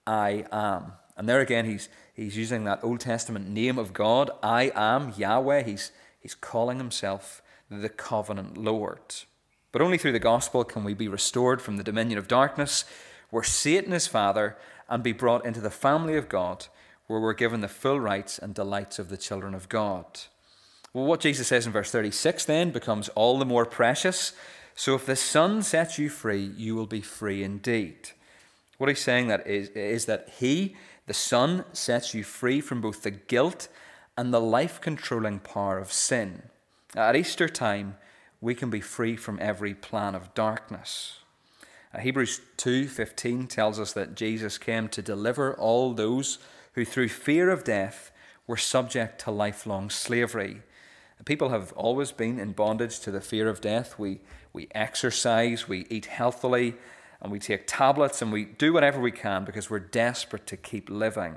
I 0.07 0.45
am. 0.53 0.93
And 1.17 1.29
there 1.29 1.41
again, 1.41 1.65
he's, 1.65 1.89
he's 2.13 2.37
using 2.37 2.65
that 2.65 2.83
Old 2.83 3.01
Testament 3.01 3.49
name 3.49 3.79
of 3.79 3.93
God, 3.93 4.31
I 4.43 4.73
am 4.75 5.15
Yahweh. 5.17 5.63
He's, 5.63 5.93
he's 6.21 6.35
calling 6.35 6.79
himself 6.79 7.43
the 7.71 7.89
covenant 7.89 8.59
Lord. 8.59 9.01
But 9.71 9.81
only 9.81 9.97
through 9.97 10.13
the 10.13 10.19
gospel 10.19 10.65
can 10.65 10.85
we 10.85 10.95
be 10.95 11.09
restored 11.09 11.63
from 11.63 11.77
the 11.77 11.85
dominion 11.85 12.19
of 12.19 12.29
darkness, 12.29 12.85
where 13.33 13.43
Satan 13.43 13.95
is 13.95 14.07
father, 14.07 14.59
and 14.91 15.03
be 15.03 15.13
brought 15.13 15.47
into 15.47 15.63
the 15.63 15.71
family 15.71 16.17
of 16.17 16.29
God, 16.29 16.67
where 17.07 17.19
we're 17.19 17.33
given 17.33 17.63
the 17.63 17.67
full 17.67 17.99
rights 17.99 18.39
and 18.39 18.55
delights 18.55 18.99
of 18.99 19.09
the 19.09 19.17
children 19.17 19.55
of 19.55 19.71
God. 19.71 20.05
Well, 20.93 21.07
what 21.07 21.21
Jesus 21.21 21.49
says 21.49 21.65
in 21.65 21.73
verse 21.73 21.91
36 21.91 22.45
then 22.45 22.73
becomes 22.73 23.09
all 23.11 23.39
the 23.39 23.47
more 23.47 23.65
precious. 23.65 24.35
So 24.75 24.95
if 24.95 25.07
the 25.07 25.17
Son 25.17 25.63
sets 25.63 25.99
you 25.99 26.11
free, 26.11 26.53
you 26.59 26.75
will 26.75 26.87
be 26.87 27.01
free 27.01 27.43
indeed. 27.43 28.11
What 28.77 28.91
he's 28.91 29.01
saying 29.01 29.29
that 29.29 29.47
is, 29.47 29.71
is 29.71 30.05
that 30.05 30.29
He, 30.39 30.77
the 31.07 31.15
Son, 31.15 31.65
sets 31.73 32.13
you 32.13 32.23
free 32.23 32.61
from 32.61 32.83
both 32.83 33.03
the 33.03 33.13
guilt 33.13 33.69
and 34.19 34.35
the 34.35 34.41
life 34.41 34.79
controlling 34.79 35.39
power 35.39 35.79
of 35.79 35.91
sin. 35.91 36.43
At 36.95 37.17
Easter 37.17 37.49
time, 37.49 37.97
we 38.43 38.55
can 38.55 38.69
be 38.69 38.83
free 38.83 39.17
from 39.17 39.39
every 39.41 39.73
plan 39.73 40.15
of 40.15 40.35
darkness. 40.35 41.22
Uh, 41.95 42.01
Hebrews 42.01 42.41
2:15 42.57 43.47
tells 43.49 43.79
us 43.79 43.93
that 43.93 44.15
Jesus 44.15 44.59
came 44.59 44.89
to 44.89 45.03
deliver 45.03 45.55
all 45.55 45.93
those 45.93 46.39
who 46.75 46.85
through 46.85 47.09
fear 47.09 47.51
of 47.51 47.65
death 47.65 48.11
were 48.47 48.57
subject 48.57 49.21
to 49.21 49.31
lifelong 49.31 49.91
slavery. 49.91 50.63
People 51.25 51.51
have 51.51 51.73
always 51.75 52.11
been 52.11 52.41
in 52.41 52.53
bondage 52.53 52.99
to 53.01 53.13
the 53.13 53.21
fear 53.21 53.49
of 53.49 53.61
death. 53.61 53.99
We, 53.99 54.21
we 54.53 54.69
exercise, 54.75 55.69
we 55.69 55.87
eat 55.89 56.07
healthily, 56.07 56.75
and 57.21 57.31
we 57.31 57.39
take 57.39 57.69
tablets, 57.69 58.21
and 58.21 58.33
we 58.33 58.45
do 58.45 58.73
whatever 58.73 59.01
we 59.01 59.13
can 59.13 59.45
because 59.45 59.71
we're 59.71 59.79
desperate 59.79 60.47
to 60.49 60.57
keep 60.57 60.91
living. 60.91 61.37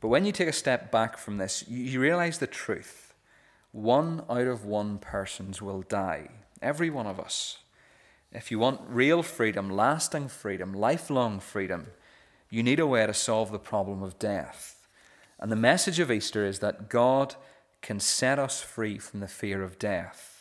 But 0.00 0.08
when 0.08 0.24
you 0.24 0.32
take 0.32 0.48
a 0.48 0.52
step 0.52 0.90
back 0.90 1.16
from 1.16 1.38
this, 1.38 1.64
you, 1.68 1.78
you 1.78 2.00
realize 2.00 2.38
the 2.38 2.48
truth. 2.48 3.14
One 3.70 4.24
out 4.28 4.48
of 4.48 4.64
one 4.64 4.98
persons 4.98 5.62
will 5.62 5.82
die. 5.82 6.30
Every 6.60 6.90
one 6.90 7.06
of 7.06 7.20
us. 7.20 7.58
If 8.32 8.50
you 8.50 8.58
want 8.58 8.82
real 8.88 9.22
freedom, 9.22 9.70
lasting 9.70 10.28
freedom, 10.28 10.74
lifelong 10.74 11.40
freedom, 11.40 11.88
you 12.50 12.62
need 12.62 12.80
a 12.80 12.86
way 12.86 13.06
to 13.06 13.14
solve 13.14 13.50
the 13.50 13.58
problem 13.58 14.02
of 14.02 14.18
death. 14.18 14.86
And 15.38 15.50
the 15.50 15.56
message 15.56 15.98
of 15.98 16.10
Easter 16.10 16.44
is 16.44 16.58
that 16.58 16.88
God 16.88 17.36
can 17.80 18.00
set 18.00 18.38
us 18.38 18.60
free 18.60 18.98
from 18.98 19.20
the 19.20 19.28
fear 19.28 19.62
of 19.62 19.78
death. 19.78 20.38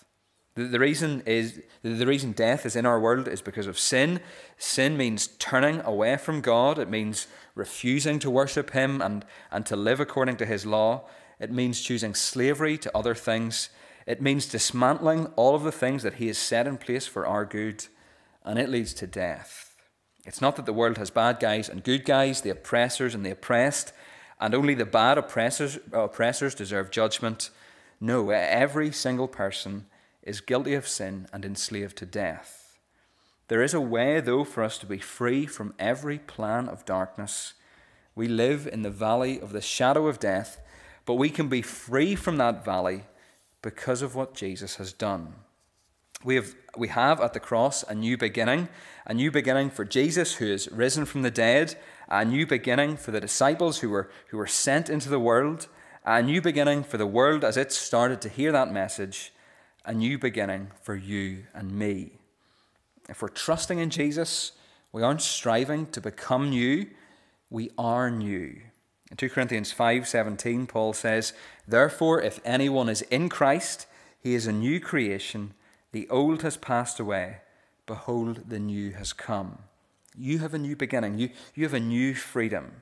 The, 0.55 0.63
the, 0.63 0.79
reason 0.79 1.21
is 1.25 1.61
the 1.83 2.07
reason 2.07 2.31
death 2.31 2.65
is 2.65 2.75
in 2.75 2.85
our 2.85 2.99
world 2.99 3.27
is 3.27 3.41
because 3.41 3.67
of 3.67 3.77
sin. 3.77 4.21
Sin 4.57 4.97
means 4.97 5.27
turning 5.27 5.81
away 5.81 6.17
from 6.17 6.41
God. 6.41 6.79
It 6.79 6.89
means 6.89 7.27
refusing 7.53 8.17
to 8.19 8.31
worship 8.31 8.71
Him 8.71 9.01
and, 9.01 9.23
and 9.51 9.65
to 9.67 9.75
live 9.75 9.99
according 9.99 10.37
to 10.37 10.45
His 10.45 10.65
law. 10.65 11.05
It 11.39 11.51
means 11.51 11.81
choosing 11.81 12.15
slavery 12.15 12.77
to 12.79 12.97
other 12.97 13.13
things. 13.13 13.69
It 14.07 14.21
means 14.21 14.47
dismantling 14.47 15.27
all 15.35 15.53
of 15.53 15.61
the 15.63 15.71
things 15.71 16.01
that 16.01 16.15
He 16.15 16.25
has 16.27 16.39
set 16.39 16.65
in 16.65 16.77
place 16.77 17.05
for 17.05 17.27
our 17.27 17.45
good, 17.45 17.85
and 18.43 18.57
it 18.57 18.69
leads 18.69 18.95
to 18.95 19.05
death. 19.05 19.75
It's 20.25 20.41
not 20.41 20.55
that 20.55 20.65
the 20.65 20.73
world 20.73 20.97
has 20.97 21.11
bad 21.11 21.39
guys 21.39 21.69
and 21.69 21.83
good 21.83 22.05
guys, 22.05 22.41
the 22.41 22.49
oppressors 22.49 23.13
and 23.13 23.23
the 23.25 23.31
oppressed 23.31 23.93
and 24.39 24.53
only 24.53 24.73
the 24.73 24.85
bad 24.85 25.17
oppressors, 25.17 25.79
oppressors 25.91 26.55
deserve 26.55 26.91
judgment. 26.91 27.49
No, 27.99 28.29
every 28.29 28.91
single 28.91 29.27
person 29.27 29.87
is 30.21 30.41
guilty 30.41 30.73
of 30.73 30.87
sin 30.87 31.27
and 31.33 31.43
enslaved 31.43 31.97
to 31.97 32.05
death. 32.05 32.77
There 33.47 33.63
is 33.63 33.73
a 33.73 33.81
way, 33.81 34.19
though, 34.19 34.43
for 34.43 34.63
us 34.63 34.77
to 34.79 34.85
be 34.85 34.97
free 34.99 35.45
from 35.45 35.73
every 35.79 36.19
plan 36.19 36.67
of 36.67 36.85
darkness. 36.85 37.53
We 38.13 38.27
live 38.27 38.67
in 38.71 38.81
the 38.81 38.91
valley 38.91 39.39
of 39.39 39.53
the 39.53 39.61
shadow 39.61 40.07
of 40.07 40.19
death, 40.19 40.59
but 41.05 41.15
we 41.15 41.29
can 41.29 41.47
be 41.47 41.61
free 41.61 42.15
from 42.15 42.37
that 42.37 42.65
valley 42.65 43.03
because 43.61 44.01
of 44.01 44.15
what 44.15 44.33
Jesus 44.33 44.75
has 44.75 44.93
done. 44.93 45.33
We 46.23 46.35
have, 46.35 46.55
we 46.75 46.87
have 46.87 47.21
at 47.21 47.33
the 47.33 47.39
cross 47.39 47.83
a 47.83 47.93
new 47.93 48.17
beginning, 48.17 48.69
a 49.05 49.13
new 49.13 49.31
beginning 49.31 49.69
for 49.69 49.85
Jesus 49.85 50.35
who 50.35 50.45
is 50.45 50.71
risen 50.71 51.05
from 51.05 51.21
the 51.21 51.31
dead, 51.31 51.75
a 52.09 52.25
new 52.25 52.47
beginning 52.47 52.97
for 52.97 53.11
the 53.11 53.21
disciples 53.21 53.79
who 53.79 53.89
were, 53.89 54.09
who 54.29 54.37
were 54.37 54.47
sent 54.47 54.89
into 54.89 55.09
the 55.09 55.19
world, 55.19 55.67
a 56.05 56.23
new 56.23 56.41
beginning 56.41 56.83
for 56.83 56.97
the 56.97 57.05
world 57.05 57.43
as 57.43 57.57
it 57.57 57.71
started 57.71 58.21
to 58.21 58.29
hear 58.29 58.51
that 58.51 58.71
message, 58.71 59.31
a 59.85 59.93
new 59.93 60.17
beginning 60.17 60.71
for 60.81 60.95
you 60.95 61.43
and 61.53 61.71
me. 61.71 62.13
If 63.09 63.21
we're 63.21 63.29
trusting 63.29 63.79
in 63.79 63.89
Jesus, 63.89 64.53
we 64.91 65.03
aren't 65.03 65.21
striving 65.21 65.85
to 65.87 66.01
become 66.01 66.49
new, 66.49 66.87
we 67.49 67.69
are 67.77 68.09
new. 68.09 68.59
In 69.09 69.17
2 69.17 69.29
Corinthians 69.29 69.71
5:17 69.71 70.67
Paul 70.67 70.93
says, 70.93 71.33
"Therefore 71.67 72.21
if 72.21 72.39
anyone 72.43 72.89
is 72.89 73.03
in 73.03 73.29
Christ, 73.29 73.85
he 74.19 74.35
is 74.35 74.47
a 74.47 74.51
new 74.51 74.79
creation." 74.79 75.53
The 75.91 76.09
old 76.09 76.41
has 76.41 76.57
passed 76.57 76.99
away. 76.99 77.37
Behold, 77.85 78.49
the 78.49 78.59
new 78.59 78.91
has 78.91 79.13
come. 79.13 79.59
You 80.17 80.39
have 80.39 80.53
a 80.53 80.59
new 80.59 80.75
beginning. 80.75 81.17
You, 81.17 81.29
you 81.55 81.63
have 81.63 81.73
a 81.73 81.79
new 81.79 82.13
freedom. 82.13 82.81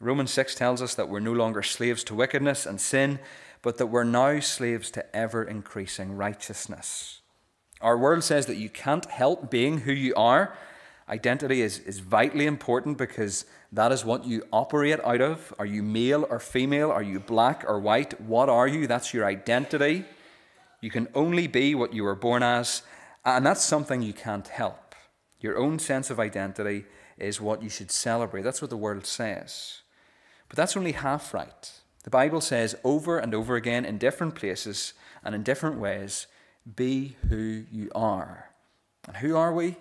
Romans 0.00 0.30
6 0.32 0.54
tells 0.54 0.80
us 0.80 0.94
that 0.94 1.08
we're 1.08 1.20
no 1.20 1.32
longer 1.32 1.62
slaves 1.62 2.04
to 2.04 2.14
wickedness 2.14 2.64
and 2.64 2.80
sin, 2.80 3.18
but 3.62 3.78
that 3.78 3.88
we're 3.88 4.04
now 4.04 4.38
slaves 4.40 4.90
to 4.92 5.16
ever 5.16 5.42
increasing 5.42 6.16
righteousness. 6.16 7.20
Our 7.80 7.98
world 7.98 8.24
says 8.24 8.46
that 8.46 8.56
you 8.56 8.68
can't 8.68 9.06
help 9.06 9.50
being 9.50 9.80
who 9.80 9.92
you 9.92 10.14
are. 10.14 10.56
Identity 11.08 11.62
is, 11.62 11.78
is 11.80 12.00
vitally 12.00 12.46
important 12.46 12.98
because 12.98 13.46
that 13.72 13.92
is 13.92 14.04
what 14.04 14.26
you 14.26 14.44
operate 14.52 15.00
out 15.04 15.22
of. 15.22 15.54
Are 15.58 15.66
you 15.66 15.82
male 15.82 16.26
or 16.28 16.38
female? 16.38 16.90
Are 16.90 17.02
you 17.02 17.18
black 17.18 17.64
or 17.66 17.80
white? 17.80 18.20
What 18.20 18.48
are 18.48 18.68
you? 18.68 18.86
That's 18.86 19.14
your 19.14 19.24
identity. 19.24 20.04
You 20.80 20.90
can 20.90 21.08
only 21.14 21.46
be 21.46 21.74
what 21.74 21.94
you 21.94 22.04
were 22.04 22.14
born 22.14 22.42
as, 22.42 22.82
and 23.24 23.44
that's 23.44 23.64
something 23.64 24.02
you 24.02 24.12
can't 24.12 24.46
help. 24.46 24.94
Your 25.40 25.56
own 25.56 25.78
sense 25.78 26.10
of 26.10 26.20
identity 26.20 26.84
is 27.16 27.40
what 27.40 27.62
you 27.62 27.68
should 27.68 27.90
celebrate. 27.90 28.42
That's 28.42 28.60
what 28.60 28.70
the 28.70 28.76
world 28.76 29.06
says. 29.06 29.80
But 30.48 30.56
that's 30.56 30.76
only 30.76 30.92
half 30.92 31.32
right. 31.32 31.72
The 32.04 32.10
Bible 32.10 32.40
says 32.40 32.76
over 32.84 33.18
and 33.18 33.34
over 33.34 33.56
again 33.56 33.84
in 33.84 33.98
different 33.98 34.34
places 34.34 34.94
and 35.24 35.34
in 35.34 35.42
different 35.42 35.78
ways 35.78 36.26
be 36.76 37.16
who 37.28 37.64
you 37.70 37.90
are. 37.94 38.50
And 39.06 39.16
who 39.16 39.36
are 39.36 39.52
we? 39.52 39.76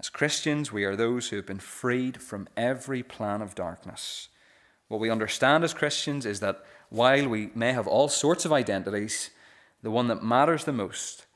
As 0.00 0.10
Christians, 0.10 0.72
we 0.72 0.84
are 0.84 0.94
those 0.94 1.28
who 1.28 1.36
have 1.36 1.46
been 1.46 1.58
freed 1.58 2.22
from 2.22 2.48
every 2.56 3.02
plan 3.02 3.42
of 3.42 3.56
darkness. 3.56 4.28
What 4.86 5.00
we 5.00 5.10
understand 5.10 5.64
as 5.64 5.74
Christians 5.74 6.24
is 6.24 6.38
that 6.38 6.64
while 6.88 7.28
we 7.28 7.50
may 7.54 7.72
have 7.72 7.88
all 7.88 8.08
sorts 8.08 8.44
of 8.44 8.52
identities, 8.52 9.30
the 9.82 9.90
one 9.90 10.06
that 10.06 10.22
matters 10.22 10.64
the 10.64 10.72
most 10.72 11.26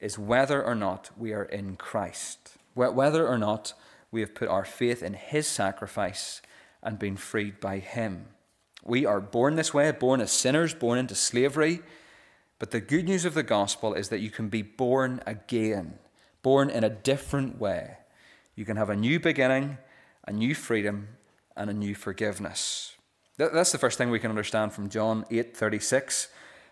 is 0.00 0.18
whether 0.18 0.62
or 0.62 0.74
not 0.74 1.10
we 1.16 1.32
are 1.32 1.44
in 1.44 1.76
Christ, 1.76 2.58
whether 2.74 3.26
or 3.26 3.38
not 3.38 3.72
we 4.10 4.20
have 4.20 4.34
put 4.34 4.48
our 4.48 4.66
faith 4.66 5.02
in 5.02 5.14
His 5.14 5.46
sacrifice 5.46 6.42
and 6.82 6.98
been 6.98 7.16
freed 7.16 7.58
by 7.58 7.78
Him. 7.78 8.26
We 8.84 9.06
are 9.06 9.20
born 9.20 9.56
this 9.56 9.72
way, 9.72 9.90
born 9.92 10.20
as 10.20 10.30
sinners, 10.30 10.74
born 10.74 10.98
into 10.98 11.14
slavery. 11.14 11.80
But 12.58 12.70
the 12.70 12.80
good 12.80 13.06
news 13.06 13.24
of 13.24 13.32
the 13.32 13.42
gospel 13.42 13.94
is 13.94 14.10
that 14.10 14.20
you 14.20 14.30
can 14.30 14.50
be 14.50 14.60
born 14.60 15.22
again, 15.26 15.98
born 16.42 16.68
in 16.68 16.84
a 16.84 16.90
different 16.90 17.58
way. 17.58 17.96
You 18.60 18.66
can 18.66 18.76
have 18.76 18.90
a 18.90 18.94
new 18.94 19.18
beginning, 19.18 19.78
a 20.28 20.34
new 20.34 20.54
freedom, 20.54 21.08
and 21.56 21.70
a 21.70 21.72
new 21.72 21.94
forgiveness. 21.94 22.94
That's 23.38 23.72
the 23.72 23.78
first 23.78 23.96
thing 23.96 24.10
we 24.10 24.18
can 24.18 24.28
understand 24.28 24.74
from 24.74 24.90
John 24.90 25.24
8 25.30 25.56
36. 25.56 26.28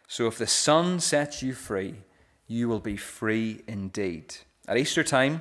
So 0.07 0.26
if 0.26 0.37
the 0.37 0.47
Son 0.47 1.00
sets 1.00 1.42
you 1.42 1.54
free, 1.54 1.95
you 2.47 2.68
will 2.68 2.78
be 2.78 2.99
free 2.99 3.62
indeed. 3.66 4.35
At 4.68 4.76
Easter 4.76 5.02
time, 5.02 5.40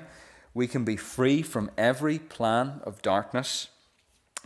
we 0.53 0.67
can 0.67 0.85
be 0.85 0.95
free 0.95 1.41
from 1.41 1.69
every 1.77 2.17
plan 2.17 2.79
of 2.85 3.01
darkness. 3.01 3.67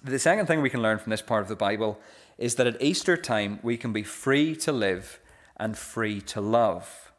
The 0.03 0.17
second 0.17 0.47
thing 0.47 0.63
we 0.63 0.71
can 0.71 0.81
learn 0.81 0.97
from 0.97 1.11
this 1.11 1.21
part 1.21 1.43
of 1.43 1.49
the 1.49 1.55
Bible 1.55 1.99
is 2.39 2.55
that 2.55 2.65
at 2.65 2.81
Easter 2.81 3.15
time, 3.15 3.59
we 3.61 3.77
can 3.77 3.93
be 3.93 4.01
free 4.01 4.55
to 4.55 4.71
live 4.71 5.19
and 5.55 5.77
free 5.77 6.19
to 6.21 6.41
love. 6.41 7.10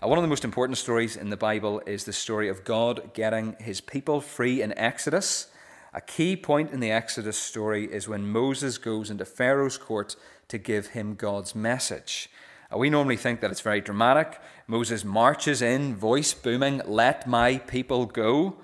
Uh, 0.00 0.06
one 0.06 0.16
of 0.16 0.22
the 0.22 0.28
most 0.28 0.44
important 0.44 0.78
stories 0.78 1.16
in 1.16 1.28
the 1.28 1.36
Bible 1.36 1.82
is 1.84 2.04
the 2.04 2.12
story 2.12 2.48
of 2.48 2.62
God 2.62 3.12
getting 3.14 3.56
his 3.58 3.80
people 3.80 4.20
free 4.20 4.62
in 4.62 4.76
Exodus. 4.78 5.48
A 5.92 6.00
key 6.00 6.36
point 6.36 6.70
in 6.70 6.78
the 6.78 6.92
Exodus 6.92 7.36
story 7.36 7.92
is 7.92 8.06
when 8.06 8.30
Moses 8.30 8.78
goes 8.78 9.10
into 9.10 9.24
Pharaoh's 9.24 9.76
court 9.76 10.14
to 10.46 10.56
give 10.56 10.88
him 10.88 11.16
God's 11.16 11.56
message. 11.56 12.30
Uh, 12.72 12.78
we 12.78 12.90
normally 12.90 13.16
think 13.16 13.40
that 13.40 13.50
it's 13.50 13.60
very 13.60 13.80
dramatic. 13.80 14.40
Moses 14.68 15.04
marches 15.04 15.62
in, 15.62 15.96
voice 15.96 16.32
booming, 16.32 16.80
Let 16.86 17.26
my 17.26 17.58
people 17.58 18.06
go. 18.06 18.54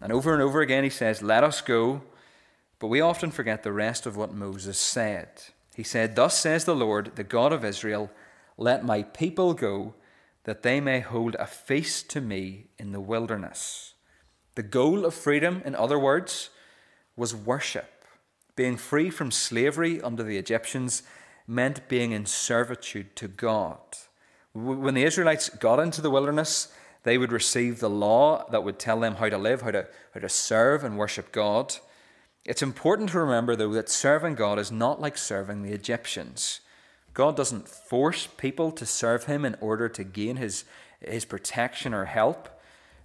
And 0.00 0.12
over 0.12 0.32
and 0.32 0.42
over 0.42 0.62
again 0.62 0.82
he 0.82 0.90
says, 0.90 1.22
Let 1.22 1.44
us 1.44 1.60
go. 1.60 2.02
But 2.80 2.88
we 2.88 3.00
often 3.00 3.30
forget 3.30 3.62
the 3.62 3.72
rest 3.72 4.04
of 4.04 4.16
what 4.16 4.34
Moses 4.34 4.78
said. 4.78 5.28
He 5.76 5.84
said, 5.84 6.16
Thus 6.16 6.36
says 6.36 6.64
the 6.64 6.74
Lord, 6.74 7.12
the 7.14 7.22
God 7.22 7.52
of 7.52 7.64
Israel, 7.64 8.10
Let 8.58 8.84
my 8.84 9.04
people 9.04 9.54
go, 9.54 9.94
that 10.44 10.62
they 10.62 10.80
may 10.80 11.00
hold 11.00 11.36
a 11.36 11.46
feast 11.46 12.10
to 12.10 12.20
me 12.20 12.66
in 12.78 12.92
the 12.92 13.00
wilderness. 13.00 13.94
The 14.54 14.62
goal 14.62 15.04
of 15.04 15.14
freedom, 15.14 15.62
in 15.64 15.74
other 15.74 15.98
words, 15.98 16.50
was 17.16 17.34
worship. 17.34 18.04
Being 18.56 18.76
free 18.76 19.08
from 19.08 19.30
slavery 19.30 20.00
under 20.00 20.22
the 20.22 20.36
Egyptians 20.36 21.02
meant 21.46 21.88
being 21.88 22.12
in 22.12 22.26
servitude 22.26 23.16
to 23.16 23.28
God. 23.28 23.78
When 24.52 24.94
the 24.94 25.04
Israelites 25.04 25.48
got 25.48 25.78
into 25.78 26.02
the 26.02 26.10
wilderness, 26.10 26.72
they 27.04 27.18
would 27.18 27.32
receive 27.32 27.80
the 27.80 27.90
law 27.90 28.48
that 28.50 28.62
would 28.62 28.78
tell 28.78 29.00
them 29.00 29.16
how 29.16 29.28
to 29.28 29.38
live, 29.38 29.62
how 29.62 29.70
to, 29.70 29.88
how 30.14 30.20
to 30.20 30.28
serve 30.28 30.84
and 30.84 30.98
worship 30.98 31.32
God. 31.32 31.76
It's 32.44 32.62
important 32.62 33.10
to 33.10 33.20
remember, 33.20 33.56
though, 33.56 33.72
that 33.72 33.88
serving 33.88 34.34
God 34.34 34.58
is 34.58 34.70
not 34.70 35.00
like 35.00 35.16
serving 35.16 35.62
the 35.62 35.72
Egyptians. 35.72 36.60
God 37.14 37.36
doesn't 37.36 37.68
force 37.68 38.26
people 38.26 38.72
to 38.72 38.86
serve 38.86 39.24
Him 39.24 39.44
in 39.44 39.56
order 39.60 39.88
to 39.88 40.04
gain 40.04 40.36
His, 40.36 40.64
his 41.00 41.24
protection 41.24 41.92
or 41.92 42.06
help. 42.06 42.48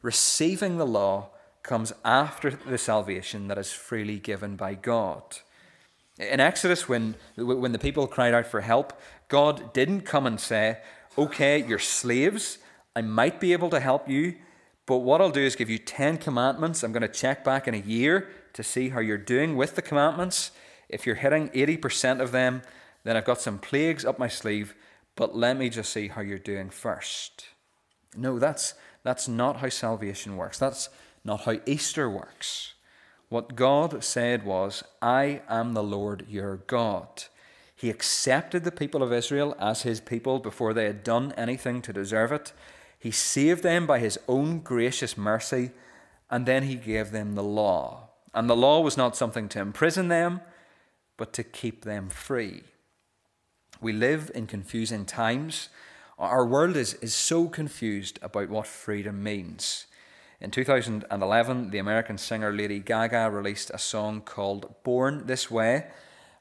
Receiving 0.01 0.77
the 0.77 0.85
law 0.85 1.29
comes 1.63 1.91
after 2.05 2.51
the 2.51 2.77
salvation 2.77 3.47
that 3.47 3.57
is 3.57 3.73
freely 3.73 4.19
given 4.19 4.55
by 4.55 4.73
God. 4.73 5.21
In 6.17 6.39
Exodus, 6.39 6.87
when, 6.87 7.15
when 7.35 7.73
the 7.73 7.79
people 7.79 8.07
cried 8.07 8.33
out 8.33 8.47
for 8.47 8.61
help, 8.61 8.99
God 9.27 9.73
didn't 9.73 10.01
come 10.01 10.25
and 10.25 10.39
say, 10.39 10.79
Okay, 11.17 11.65
you're 11.65 11.79
slaves. 11.79 12.59
I 12.95 13.01
might 13.01 13.39
be 13.39 13.53
able 13.53 13.69
to 13.71 13.79
help 13.79 14.07
you, 14.07 14.35
but 14.85 14.97
what 14.97 15.19
I'll 15.19 15.29
do 15.29 15.41
is 15.41 15.55
give 15.55 15.69
you 15.69 15.77
10 15.77 16.17
commandments. 16.17 16.83
I'm 16.83 16.91
going 16.91 17.01
to 17.01 17.07
check 17.07 17.43
back 17.43 17.67
in 17.67 17.73
a 17.73 17.79
year 17.79 18.29
to 18.53 18.63
see 18.63 18.89
how 18.89 18.99
you're 18.99 19.17
doing 19.17 19.55
with 19.55 19.75
the 19.75 19.81
commandments. 19.81 20.51
If 20.89 21.05
you're 21.05 21.15
hitting 21.15 21.49
80% 21.49 22.21
of 22.21 22.31
them, 22.31 22.61
then 23.07 23.15
I've 23.15 23.23
got 23.23 23.39
some 23.39 23.57
plagues 23.57 24.03
up 24.03 24.19
my 24.19 24.27
sleeve, 24.27 24.75
but 25.15 25.33
let 25.33 25.55
me 25.55 25.69
just 25.69 25.93
see 25.93 26.09
how 26.09 26.19
you're 26.19 26.37
doing 26.37 26.69
first. 26.69 27.45
No, 28.17 28.37
that's, 28.37 28.73
that's 29.01 29.29
not 29.29 29.57
how 29.57 29.69
salvation 29.69 30.35
works. 30.35 30.59
That's 30.59 30.89
not 31.23 31.45
how 31.45 31.55
Easter 31.65 32.09
works. 32.09 32.73
What 33.29 33.55
God 33.55 34.03
said 34.03 34.45
was, 34.45 34.83
I 35.01 35.41
am 35.47 35.73
the 35.73 35.83
Lord 35.83 36.25
your 36.27 36.57
God. 36.57 37.23
He 37.73 37.89
accepted 37.89 38.65
the 38.65 38.73
people 38.73 39.01
of 39.01 39.13
Israel 39.13 39.55
as 39.57 39.83
his 39.83 40.01
people 40.01 40.39
before 40.39 40.73
they 40.73 40.83
had 40.83 41.05
done 41.05 41.33
anything 41.37 41.81
to 41.83 41.93
deserve 41.93 42.33
it. 42.33 42.51
He 42.99 43.11
saved 43.11 43.63
them 43.63 43.87
by 43.87 43.99
his 43.99 44.19
own 44.27 44.59
gracious 44.59 45.17
mercy, 45.17 45.71
and 46.29 46.45
then 46.45 46.63
he 46.63 46.75
gave 46.75 47.11
them 47.11 47.35
the 47.35 47.43
law. 47.43 48.09
And 48.33 48.49
the 48.49 48.55
law 48.57 48.81
was 48.81 48.97
not 48.97 49.15
something 49.15 49.47
to 49.49 49.61
imprison 49.61 50.09
them, 50.09 50.41
but 51.15 51.31
to 51.33 51.43
keep 51.45 51.85
them 51.85 52.09
free. 52.09 52.63
We 53.79 53.93
live 53.93 54.31
in 54.34 54.48
confusing 54.48 55.05
times. 55.05 55.69
Our 56.17 56.46
world 56.46 56.75
is, 56.75 56.96
is 56.96 57.13
so 57.13 57.48
confused 57.48 58.17
about 58.24 58.50
what 58.50 58.65
freedom 58.65 59.22
means. 59.22 59.86
In 60.41 60.51
2011, 60.51 61.69
the 61.69 61.77
American 61.77 62.17
singer 62.17 62.51
Lady 62.51 62.79
Gaga 62.79 63.29
released 63.29 63.69
a 63.72 63.77
song 63.77 64.22
called 64.22 64.74
Born 64.84 65.27
This 65.27 65.51
Way. 65.51 65.88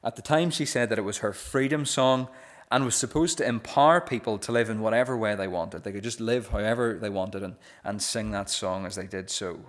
At 0.03 0.15
the 0.15 0.21
time, 0.21 0.49
she 0.49 0.65
said 0.65 0.89
that 0.89 0.99
it 0.99 1.03
was 1.03 1.19
her 1.19 1.33
freedom 1.33 1.85
song 1.85 2.27
and 2.71 2.85
was 2.85 2.95
supposed 2.95 3.37
to 3.37 3.47
empower 3.47 4.01
people 4.01 4.37
to 4.39 4.51
live 4.51 4.69
in 4.69 4.81
whatever 4.81 5.15
way 5.15 5.35
they 5.35 5.47
wanted. 5.47 5.83
They 5.83 5.91
could 5.91 6.03
just 6.03 6.19
live 6.19 6.49
however 6.49 6.97
they 6.99 7.09
wanted 7.09 7.43
and, 7.43 7.55
and 7.83 8.01
sing 8.01 8.31
that 8.31 8.49
song 8.49 8.85
as 8.85 8.95
they 8.95 9.07
did 9.07 9.29
so. 9.29 9.59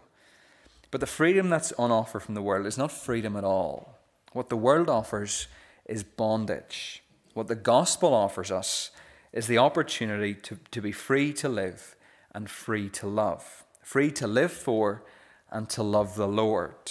But 0.91 1.01
the 1.01 1.07
freedom 1.07 1.51
that's 1.51 1.73
on 1.73 1.91
offer 1.91 2.19
from 2.19 2.35
the 2.35 2.43
world 2.43 2.67
is 2.67 2.79
not 2.79 2.91
freedom 2.91 3.37
at 3.37 3.45
all. 3.45 3.99
What 4.33 4.49
the 4.49 4.57
world 4.57 4.89
offers 4.89 5.49
is 5.87 6.03
bondage. 6.03 7.03
What 7.39 7.47
the 7.47 7.55
gospel 7.55 8.15
offers 8.15 8.51
us 8.51 8.91
is 9.33 9.47
the 9.47 9.59
opportunity 9.59 10.35
to, 10.35 10.59
to 10.73 10.83
be 10.83 10.91
free 10.91 11.33
to 11.35 11.49
live 11.49 11.95
and 12.35 12.51
free 12.51 12.89
to 12.89 13.07
love 13.07 13.63
free 13.81 14.11
to 14.11 14.27
live 14.27 14.51
for 14.51 15.05
and 15.53 15.71
to 15.71 15.85
love 15.85 16.17
the 16.17 16.27
Lord. 16.27 16.91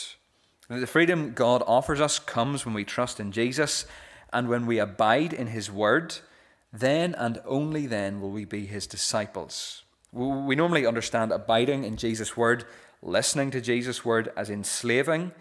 The 0.69 0.87
freedom 0.87 1.33
God 1.33 1.63
offers 1.67 1.99
us 1.99 2.17
comes 2.17 2.65
when 2.65 2.73
we 2.73 2.85
trust 2.85 3.19
in 3.19 3.33
Jesus 3.33 3.85
and 4.31 4.47
when 4.47 4.65
we 4.65 4.79
abide 4.79 5.33
in 5.33 5.47
His 5.47 5.69
Word. 5.69 6.19
Then 6.71 7.13
and 7.15 7.41
only 7.45 7.85
then 7.85 8.21
will 8.21 8.31
we 8.31 8.45
be 8.45 8.67
His 8.67 8.87
disciples. 8.87 9.83
We 10.13 10.55
normally 10.55 10.85
understand 10.85 11.33
abiding 11.33 11.83
in 11.83 11.97
Jesus' 11.97 12.37
word, 12.37 12.63
listening 13.01 13.51
to 13.51 13.59
Jesus' 13.59 14.05
word 14.05 14.31
as 14.37 14.49
enslaving, 14.49 15.33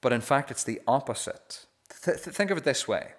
but 0.00 0.12
in 0.12 0.20
fact, 0.20 0.50
it's 0.50 0.64
the 0.64 0.80
opposite. 0.88 1.64
Th- 2.04 2.18
think 2.18 2.50
of 2.50 2.58
it 2.58 2.64
this 2.64 2.88
way 2.88 3.12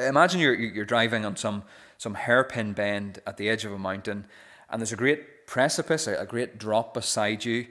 Imagine 0.00 0.40
you're, 0.40 0.54
you're 0.54 0.84
driving 0.84 1.24
on 1.24 1.36
some, 1.36 1.64
some 1.96 2.14
hairpin 2.14 2.72
bend 2.72 3.20
at 3.26 3.36
the 3.36 3.48
edge 3.48 3.64
of 3.64 3.72
a 3.72 3.78
mountain, 3.78 4.26
and 4.70 4.80
there's 4.80 4.92
a 4.92 4.96
great 4.96 5.46
precipice, 5.46 6.06
a, 6.06 6.14
a 6.14 6.26
great 6.26 6.58
drop 6.58 6.94
beside 6.94 7.44
you. 7.44 7.66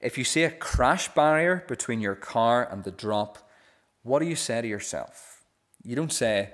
If 0.00 0.18
you 0.18 0.24
see 0.24 0.42
a 0.42 0.50
crash 0.50 1.08
barrier 1.14 1.64
between 1.68 2.00
your 2.00 2.14
car 2.14 2.68
and 2.70 2.84
the 2.84 2.90
drop, 2.90 3.50
what 4.02 4.18
do 4.18 4.26
you 4.26 4.36
say 4.36 4.60
to 4.60 4.68
yourself? 4.68 5.44
You 5.82 5.96
don't 5.96 6.12
say, 6.12 6.52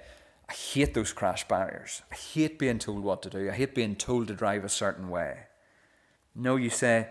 I 0.49 0.52
hate 0.52 0.95
those 0.95 1.12
crash 1.12 1.47
barriers. 1.49 2.02
I 2.11 2.14
hate 2.14 2.59
being 2.59 2.79
told 2.79 3.02
what 3.02 3.23
to 3.23 3.31
do. 3.31 3.49
I 3.49 3.55
hate 3.55 3.75
being 3.75 3.97
told 3.97 4.29
to 4.29 4.35
drive 4.35 4.64
a 4.64 4.69
certain 4.69 5.09
way. 5.09 5.47
No, 6.35 6.57
you 6.57 6.71
say, 6.71 7.09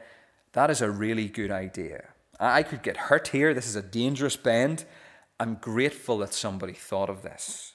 that 0.54 0.70
is 0.70 0.82
a 0.82 0.90
really 0.90 1.28
good 1.28 1.52
idea. 1.52 2.10
I 2.40 2.64
could 2.64 2.84
get 2.84 2.98
hurt 2.98 3.30
here. 3.30 3.54
This 3.54 3.68
is 3.68 3.76
a 3.76 3.82
dangerous 3.82 4.38
bend. 4.38 4.86
I'm 5.40 5.56
grateful 5.56 6.18
that 6.20 6.34
somebody 6.34 6.74
thought 6.74 7.10
of 7.10 7.22
this. 7.22 7.74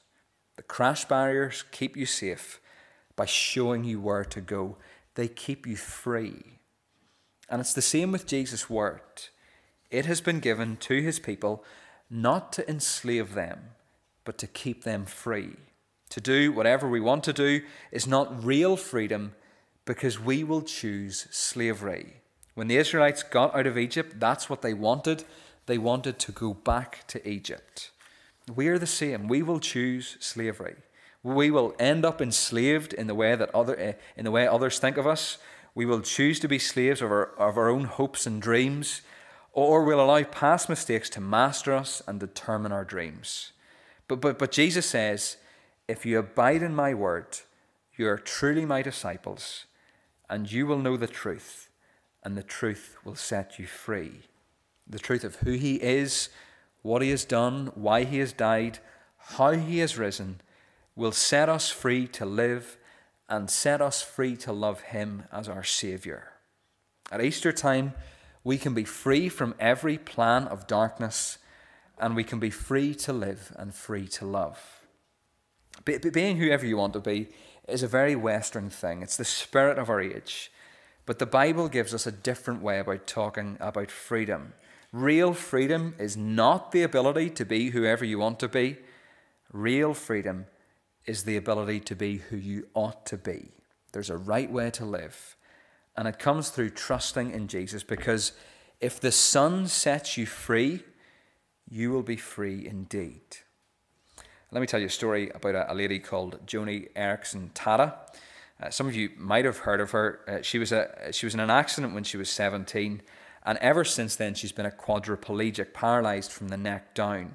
The 0.56 0.62
crash 0.62 1.04
barriers 1.04 1.64
keep 1.70 1.96
you 1.96 2.06
safe 2.06 2.60
by 3.16 3.26
showing 3.26 3.84
you 3.84 4.00
where 4.00 4.24
to 4.24 4.40
go, 4.40 4.76
they 5.14 5.28
keep 5.28 5.66
you 5.66 5.76
free. 5.76 6.58
And 7.48 7.60
it's 7.60 7.74
the 7.74 7.82
same 7.82 8.12
with 8.12 8.26
Jesus' 8.26 8.70
word. 8.70 9.00
It 9.90 10.06
has 10.06 10.20
been 10.20 10.40
given 10.40 10.76
to 10.78 11.00
his 11.02 11.18
people 11.18 11.64
not 12.10 12.52
to 12.54 12.68
enslave 12.68 13.34
them, 13.34 13.70
but 14.24 14.38
to 14.38 14.46
keep 14.46 14.84
them 14.84 15.04
free. 15.04 15.56
To 16.10 16.20
do 16.20 16.52
whatever 16.52 16.88
we 16.88 17.00
want 17.00 17.24
to 17.24 17.32
do 17.32 17.62
is 17.92 18.06
not 18.06 18.44
real 18.44 18.76
freedom 18.76 19.34
because 19.84 20.18
we 20.20 20.44
will 20.44 20.62
choose 20.62 21.26
slavery. 21.30 22.14
When 22.54 22.68
the 22.68 22.76
Israelites 22.76 23.22
got 23.22 23.54
out 23.54 23.66
of 23.66 23.76
Egypt, 23.76 24.20
that's 24.20 24.48
what 24.48 24.62
they 24.62 24.74
wanted. 24.74 25.24
They 25.66 25.78
wanted 25.78 26.18
to 26.20 26.32
go 26.32 26.54
back 26.54 27.06
to 27.08 27.28
Egypt. 27.28 27.90
We 28.52 28.68
are 28.68 28.78
the 28.78 28.86
same. 28.86 29.28
We 29.28 29.42
will 29.42 29.60
choose 29.60 30.16
slavery. 30.20 30.76
We 31.22 31.50
will 31.50 31.74
end 31.78 32.04
up 32.04 32.20
enslaved 32.20 32.92
in 32.92 33.06
the 33.06 33.14
way 33.14 33.34
that 33.34 33.54
other, 33.54 33.78
eh, 33.78 33.92
in 34.16 34.24
the 34.24 34.30
way 34.30 34.46
others 34.46 34.78
think 34.78 34.98
of 34.98 35.06
us. 35.06 35.38
We 35.74 35.86
will 35.86 36.02
choose 36.02 36.38
to 36.40 36.48
be 36.48 36.58
slaves 36.58 37.00
of 37.00 37.10
our, 37.10 37.30
of 37.38 37.56
our 37.56 37.68
own 37.68 37.84
hopes 37.84 38.26
and 38.26 38.40
dreams, 38.40 39.00
or 39.52 39.84
we'll 39.84 40.00
allow 40.00 40.22
past 40.24 40.68
mistakes 40.68 41.08
to 41.10 41.20
master 41.20 41.72
us 41.72 42.02
and 42.06 42.20
determine 42.20 42.72
our 42.72 42.84
dreams. 42.84 43.52
But, 44.06 44.20
but, 44.20 44.38
but 44.38 44.52
Jesus 44.52 44.86
says, 44.86 45.38
If 45.88 46.04
you 46.04 46.18
abide 46.18 46.62
in 46.62 46.74
my 46.74 46.92
word, 46.92 47.38
you 47.96 48.08
are 48.08 48.18
truly 48.18 48.66
my 48.66 48.82
disciples, 48.82 49.64
and 50.28 50.50
you 50.50 50.66
will 50.66 50.78
know 50.78 50.96
the 50.96 51.06
truth, 51.06 51.70
and 52.22 52.36
the 52.36 52.42
truth 52.42 52.96
will 53.04 53.14
set 53.14 53.58
you 53.58 53.66
free. 53.66 54.22
The 54.86 54.98
truth 54.98 55.24
of 55.24 55.36
who 55.36 55.52
he 55.52 55.76
is 55.76 56.28
what 56.84 57.00
he 57.00 57.08
has 57.08 57.24
done, 57.24 57.72
why 57.74 58.04
he 58.04 58.18
has 58.18 58.34
died, 58.34 58.78
how 59.16 59.52
he 59.52 59.78
has 59.78 59.96
risen, 59.96 60.38
will 60.94 61.12
set 61.12 61.48
us 61.48 61.70
free 61.70 62.06
to 62.06 62.26
live 62.26 62.76
and 63.26 63.48
set 63.48 63.80
us 63.80 64.02
free 64.02 64.36
to 64.36 64.52
love 64.52 64.82
him 64.82 65.24
as 65.32 65.48
our 65.48 65.64
Saviour. 65.64 66.34
At 67.10 67.24
Easter 67.24 67.52
time, 67.52 67.94
we 68.44 68.58
can 68.58 68.74
be 68.74 68.84
free 68.84 69.30
from 69.30 69.54
every 69.58 69.96
plan 69.96 70.46
of 70.46 70.66
darkness 70.66 71.38
and 71.98 72.14
we 72.14 72.22
can 72.22 72.38
be 72.38 72.50
free 72.50 72.94
to 72.96 73.14
live 73.14 73.50
and 73.56 73.74
free 73.74 74.06
to 74.08 74.26
love. 74.26 74.82
Be- 75.86 75.96
being 75.96 76.36
whoever 76.36 76.66
you 76.66 76.76
want 76.76 76.92
to 76.92 77.00
be 77.00 77.28
is 77.66 77.82
a 77.82 77.88
very 77.88 78.14
Western 78.14 78.68
thing, 78.68 79.00
it's 79.00 79.16
the 79.16 79.24
spirit 79.24 79.78
of 79.78 79.88
our 79.88 80.02
age. 80.02 80.52
But 81.06 81.18
the 81.18 81.24
Bible 81.24 81.70
gives 81.70 81.94
us 81.94 82.06
a 82.06 82.12
different 82.12 82.60
way 82.60 82.78
about 82.78 83.06
talking 83.06 83.56
about 83.58 83.90
freedom. 83.90 84.52
Real 84.94 85.34
freedom 85.34 85.96
is 85.98 86.16
not 86.16 86.70
the 86.70 86.84
ability 86.84 87.28
to 87.30 87.44
be 87.44 87.70
whoever 87.70 88.04
you 88.04 88.20
want 88.20 88.38
to 88.38 88.48
be. 88.48 88.76
Real 89.52 89.92
freedom 89.92 90.46
is 91.04 91.24
the 91.24 91.36
ability 91.36 91.80
to 91.80 91.96
be 91.96 92.18
who 92.18 92.36
you 92.36 92.68
ought 92.74 93.04
to 93.06 93.16
be. 93.16 93.50
There's 93.90 94.08
a 94.08 94.16
right 94.16 94.48
way 94.48 94.70
to 94.70 94.84
live. 94.84 95.36
And 95.96 96.06
it 96.06 96.20
comes 96.20 96.50
through 96.50 96.70
trusting 96.70 97.32
in 97.32 97.48
Jesus 97.48 97.82
because 97.82 98.34
if 98.80 99.00
the 99.00 99.10
Son 99.10 99.66
sets 99.66 100.16
you 100.16 100.26
free, 100.26 100.84
you 101.68 101.90
will 101.90 102.04
be 102.04 102.14
free 102.14 102.64
indeed. 102.64 103.38
Let 104.52 104.60
me 104.60 104.68
tell 104.68 104.78
you 104.78 104.86
a 104.86 104.90
story 104.90 105.28
about 105.34 105.68
a, 105.68 105.74
lady 105.74 105.98
called 105.98 106.46
Joni 106.46 106.92
Eareckson 106.92 107.50
Tada. 107.50 107.94
Uh, 108.62 108.70
some 108.70 108.86
of 108.86 108.94
you 108.94 109.10
might 109.16 109.44
have 109.44 109.58
heard 109.58 109.80
of 109.80 109.90
her. 109.90 110.20
Uh, 110.28 110.42
she, 110.42 110.60
was 110.60 110.70
a, 110.70 111.10
she 111.10 111.26
was 111.26 111.34
in 111.34 111.40
an 111.40 111.50
accident 111.50 111.94
when 111.94 112.04
she 112.04 112.16
was 112.16 112.30
17 112.30 113.02
and 113.44 113.58
ever 113.58 113.84
since 113.84 114.16
then 114.16 114.34
she's 114.34 114.52
been 114.52 114.66
a 114.66 114.70
quadriplegic, 114.70 115.72
paralysed 115.72 116.32
from 116.32 116.48
the 116.48 116.56
neck 116.56 116.94
down. 116.94 117.34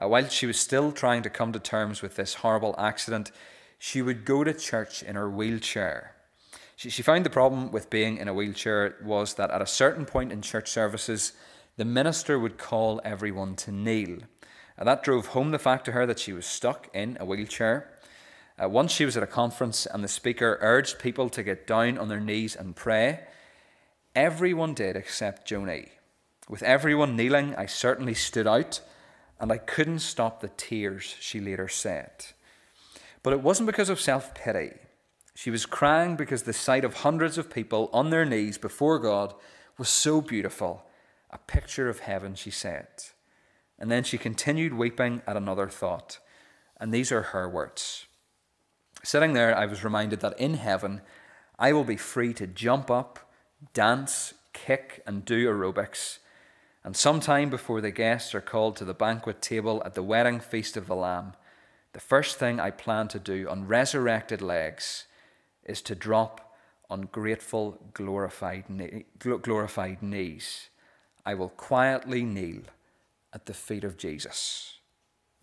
Uh, 0.00 0.08
while 0.08 0.28
she 0.28 0.46
was 0.46 0.58
still 0.58 0.92
trying 0.92 1.22
to 1.22 1.30
come 1.30 1.52
to 1.52 1.58
terms 1.58 2.02
with 2.02 2.16
this 2.16 2.34
horrible 2.34 2.74
accident, 2.78 3.30
she 3.78 4.02
would 4.02 4.24
go 4.24 4.44
to 4.44 4.54
church 4.54 5.02
in 5.02 5.16
her 5.16 5.28
wheelchair. 5.28 6.14
She, 6.76 6.90
she 6.90 7.02
found 7.02 7.24
the 7.24 7.30
problem 7.30 7.70
with 7.70 7.90
being 7.90 8.16
in 8.16 8.28
a 8.28 8.34
wheelchair 8.34 8.96
was 9.04 9.34
that 9.34 9.50
at 9.50 9.62
a 9.62 9.66
certain 9.66 10.04
point 10.04 10.32
in 10.32 10.42
church 10.42 10.70
services, 10.70 11.32
the 11.76 11.84
minister 11.84 12.38
would 12.38 12.58
call 12.58 13.00
everyone 13.04 13.56
to 13.56 13.72
kneel. 13.72 14.18
Uh, 14.78 14.84
that 14.84 15.02
drove 15.02 15.28
home 15.28 15.50
the 15.50 15.58
fact 15.58 15.84
to 15.84 15.92
her 15.92 16.06
that 16.06 16.18
she 16.18 16.32
was 16.32 16.46
stuck 16.46 16.88
in 16.94 17.16
a 17.20 17.24
wheelchair. 17.24 17.88
Uh, 18.62 18.68
once 18.68 18.92
she 18.92 19.04
was 19.04 19.16
at 19.16 19.22
a 19.22 19.26
conference 19.26 19.86
and 19.86 20.04
the 20.04 20.08
speaker 20.08 20.58
urged 20.60 20.98
people 20.98 21.28
to 21.30 21.42
get 21.42 21.66
down 21.66 21.98
on 21.98 22.08
their 22.08 22.20
knees 22.20 22.54
and 22.54 22.76
pray. 22.76 23.20
Everyone 24.14 24.74
did 24.74 24.94
except 24.94 25.48
Joni. 25.48 25.88
With 26.48 26.62
everyone 26.62 27.16
kneeling, 27.16 27.54
I 27.56 27.66
certainly 27.66 28.14
stood 28.14 28.46
out, 28.46 28.80
and 29.40 29.50
I 29.50 29.56
couldn't 29.56 30.00
stop 30.00 30.40
the 30.40 30.50
tears, 30.56 31.16
she 31.18 31.40
later 31.40 31.66
said. 31.66 32.26
But 33.22 33.32
it 33.32 33.40
wasn't 33.40 33.68
because 33.68 33.88
of 33.88 34.00
self 34.00 34.34
pity. 34.34 34.72
She 35.34 35.50
was 35.50 35.64
crying 35.64 36.16
because 36.16 36.42
the 36.42 36.52
sight 36.52 36.84
of 36.84 36.94
hundreds 36.94 37.38
of 37.38 37.48
people 37.48 37.88
on 37.92 38.10
their 38.10 38.26
knees 38.26 38.58
before 38.58 38.98
God 38.98 39.34
was 39.78 39.88
so 39.88 40.20
beautiful, 40.20 40.84
a 41.30 41.38
picture 41.38 41.88
of 41.88 42.00
heaven, 42.00 42.34
she 42.34 42.50
said. 42.50 42.88
And 43.78 43.90
then 43.90 44.04
she 44.04 44.18
continued 44.18 44.74
weeping 44.74 45.22
at 45.26 45.38
another 45.38 45.68
thought. 45.68 46.18
And 46.78 46.92
these 46.92 47.10
are 47.10 47.22
her 47.22 47.48
words. 47.48 48.06
Sitting 49.02 49.32
there, 49.32 49.56
I 49.56 49.64
was 49.64 49.82
reminded 49.82 50.20
that 50.20 50.38
in 50.38 50.54
heaven, 50.54 51.00
I 51.58 51.72
will 51.72 51.84
be 51.84 51.96
free 51.96 52.34
to 52.34 52.46
jump 52.46 52.90
up 52.90 53.31
dance, 53.74 54.34
kick, 54.52 55.02
and 55.06 55.24
do 55.24 55.48
aerobics. 55.48 56.18
And 56.84 56.96
some 56.96 57.20
time 57.20 57.50
before 57.50 57.80
the 57.80 57.90
guests 57.90 58.34
are 58.34 58.40
called 58.40 58.76
to 58.76 58.84
the 58.84 58.94
banquet 58.94 59.40
table 59.40 59.82
at 59.84 59.94
the 59.94 60.02
wedding 60.02 60.40
feast 60.40 60.76
of 60.76 60.86
the 60.86 60.96
Lamb, 60.96 61.34
the 61.92 62.00
first 62.00 62.38
thing 62.38 62.58
I 62.58 62.70
plan 62.70 63.08
to 63.08 63.18
do 63.18 63.48
on 63.48 63.68
resurrected 63.68 64.40
legs 64.40 65.06
is 65.64 65.82
to 65.82 65.94
drop 65.94 66.56
on 66.90 67.02
grateful, 67.02 67.78
glorified, 67.94 68.64
glorified 69.18 70.02
knees. 70.02 70.68
I 71.24 71.34
will 71.34 71.50
quietly 71.50 72.22
kneel 72.24 72.62
at 73.32 73.46
the 73.46 73.54
feet 73.54 73.84
of 73.84 73.96
Jesus. 73.96 74.78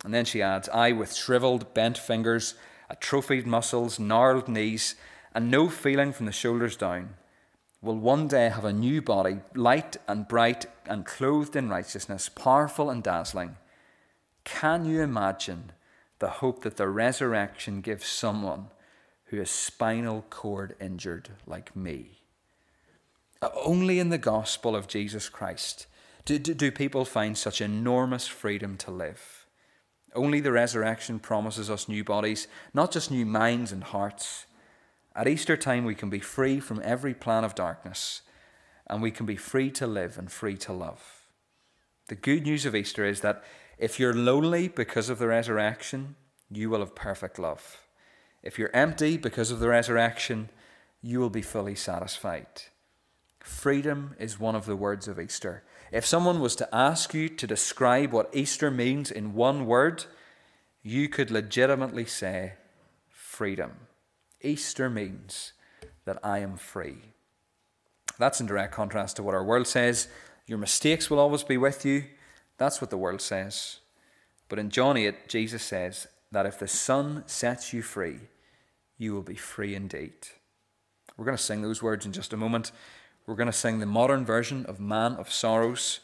And 0.04 0.14
then 0.14 0.26
she 0.26 0.42
adds, 0.42 0.70
I, 0.70 0.92
with 0.92 1.14
shriveled, 1.14 1.74
bent 1.74 1.98
fingers, 1.98 2.56
atrophied 2.90 3.48
muscles, 3.48 4.00
gnarled 4.00 4.48
knees, 4.48 4.96
and 5.34 5.50
no 5.50 5.70
feeling 5.70 6.14
from 6.14 6.26
the 6.26 6.32
shoulders 6.32 6.76
down, 6.76 7.16
will 7.82 7.98
one 7.98 8.28
day 8.28 8.50
have 8.50 8.66
a 8.66 8.74
new 8.74 9.02
body, 9.02 9.40
light 9.56 9.98
and 10.08 10.28
bright 10.28 10.66
and 10.86 11.06
clothed 11.06 11.56
in 11.56 11.70
righteousness, 11.70 12.28
powerful 12.28 12.90
and 12.90 13.04
dazzling. 13.04 13.56
Can 14.44 14.86
you 14.86 15.02
imagine 15.02 15.72
the 16.20 16.30
hope 16.30 16.64
that 16.64 16.78
the 16.78 16.90
resurrection 16.90 17.82
gives 17.82 18.06
someone 18.08 18.68
who 19.26 19.40
is 19.40 19.50
spinal 19.50 20.26
cord 20.30 20.76
injured 20.82 21.30
like 21.48 21.76
me? 21.76 22.22
Only 23.42 24.00
in 24.00 24.10
the 24.10 24.18
gospel 24.18 24.76
of 24.76 24.88
Jesus 24.88 25.30
Christ 25.30 25.88
do, 26.26 26.38
do, 26.38 26.54
do 26.54 26.72
people 26.72 27.06
find 27.06 27.38
such 27.38 27.62
enormous 27.62 28.28
freedom 28.28 28.78
to 28.78 28.92
live. 28.92 29.46
Only 30.14 30.42
the 30.42 30.52
resurrection 30.52 31.20
promises 31.20 31.70
us 31.70 31.88
new 31.88 32.04
bodies, 32.04 32.48
not 32.74 32.92
just 32.92 33.10
new 33.10 33.26
minds 33.26 33.72
and 33.72 33.84
hearts 33.84 34.46
at 35.20 35.28
Easter 35.28 35.58
time, 35.58 35.84
we 35.84 35.96
can 35.96 36.10
be 36.10 36.20
free 36.20 36.62
from 36.62 36.82
every 36.82 37.14
plan 37.14 37.44
of 37.44 37.54
darkness 37.54 38.22
and 38.88 39.02
we 39.02 39.12
can 39.12 39.26
be 39.26 39.36
free 39.36 39.70
to 39.72 39.86
live 39.86 40.18
and 40.18 40.32
free 40.32 40.56
to 40.56 40.72
love. 40.72 41.28
The 42.08 42.16
good 42.16 42.44
news 42.44 42.66
of 42.66 42.74
Easter 42.74 43.04
is 43.04 43.20
that 43.20 43.44
if 43.78 44.00
you're 44.00 44.14
lonely 44.14 44.70
because 44.70 45.10
of 45.10 45.20
the 45.20 45.28
resurrection, 45.28 46.16
you 46.50 46.70
will 46.70 46.80
have 46.80 46.96
perfect 46.96 47.38
love. 47.38 47.82
If 48.44 48.58
you're 48.58 48.74
empty 48.74 49.18
because 49.18 49.52
of 49.52 49.60
the 49.60 49.68
resurrection, 49.68 50.52
you 51.02 51.20
will 51.20 51.30
be 51.30 51.42
fully 51.42 51.76
satisfied. 51.76 52.48
Freedom 53.42 54.16
is 54.20 54.40
one 54.40 54.56
of 54.56 54.66
the 54.66 54.78
words 54.78 55.10
of 55.10 55.20
Easter. 55.20 55.64
If 55.92 56.06
someone 56.06 56.40
was 56.40 56.56
to 56.56 56.74
ask 56.74 57.14
you 57.14 57.28
to 57.28 57.46
describe 57.46 58.14
what 58.14 58.34
Easter 58.34 58.72
means 58.72 59.12
in 59.12 59.34
one 59.34 59.66
word, 59.66 60.06
you 60.82 61.10
could 61.10 61.30
legitimately 61.30 62.06
say 62.06 62.54
freedom. 63.10 63.89
Easter 64.42 64.90
means 64.90 65.54
that 66.06 66.20
I 66.24 66.40
am 66.40 66.58
free. 66.58 66.98
That's 68.18 68.40
in 68.40 68.48
direct 68.48 68.74
contrast 68.74 69.16
to 69.16 69.24
what 69.24 69.36
our 69.36 69.44
world 69.44 69.68
says. 69.68 70.08
Your 70.48 70.58
mistakes 70.58 71.10
will 71.10 71.20
always 71.20 71.44
be 71.44 71.58
with 71.58 71.86
you. 71.86 72.06
That's 72.58 72.82
what 72.82 72.90
the 72.90 72.98
world 72.98 73.22
says. 73.22 73.80
But 74.50 74.60
in 74.60 74.70
John 74.70 74.98
8, 74.98 75.28
Jesus 75.30 75.64
says 75.64 76.08
that 76.32 76.46
if 76.46 76.60
the 76.60 76.68
Son 76.68 77.24
sets 77.28 77.74
you 77.74 77.82
free, 77.82 78.20
you 78.98 79.14
will 79.14 79.22
be 79.22 79.36
free 79.36 79.76
indeed. 79.76 80.14
We're 81.18 81.26
going 81.26 81.38
to 81.38 81.44
sing 81.44 81.62
those 81.62 81.84
words 81.84 82.06
in 82.06 82.12
just 82.12 82.34
a 82.34 82.38
moment. 82.38 82.72
We're 83.26 83.36
going 83.36 83.48
to 83.48 83.54
sing 83.54 83.80
the 83.80 83.86
modern 83.86 84.26
version 84.26 84.66
of 84.66 84.80
Man 84.80 85.14
of 85.14 85.32
Sorrows. 85.32 86.00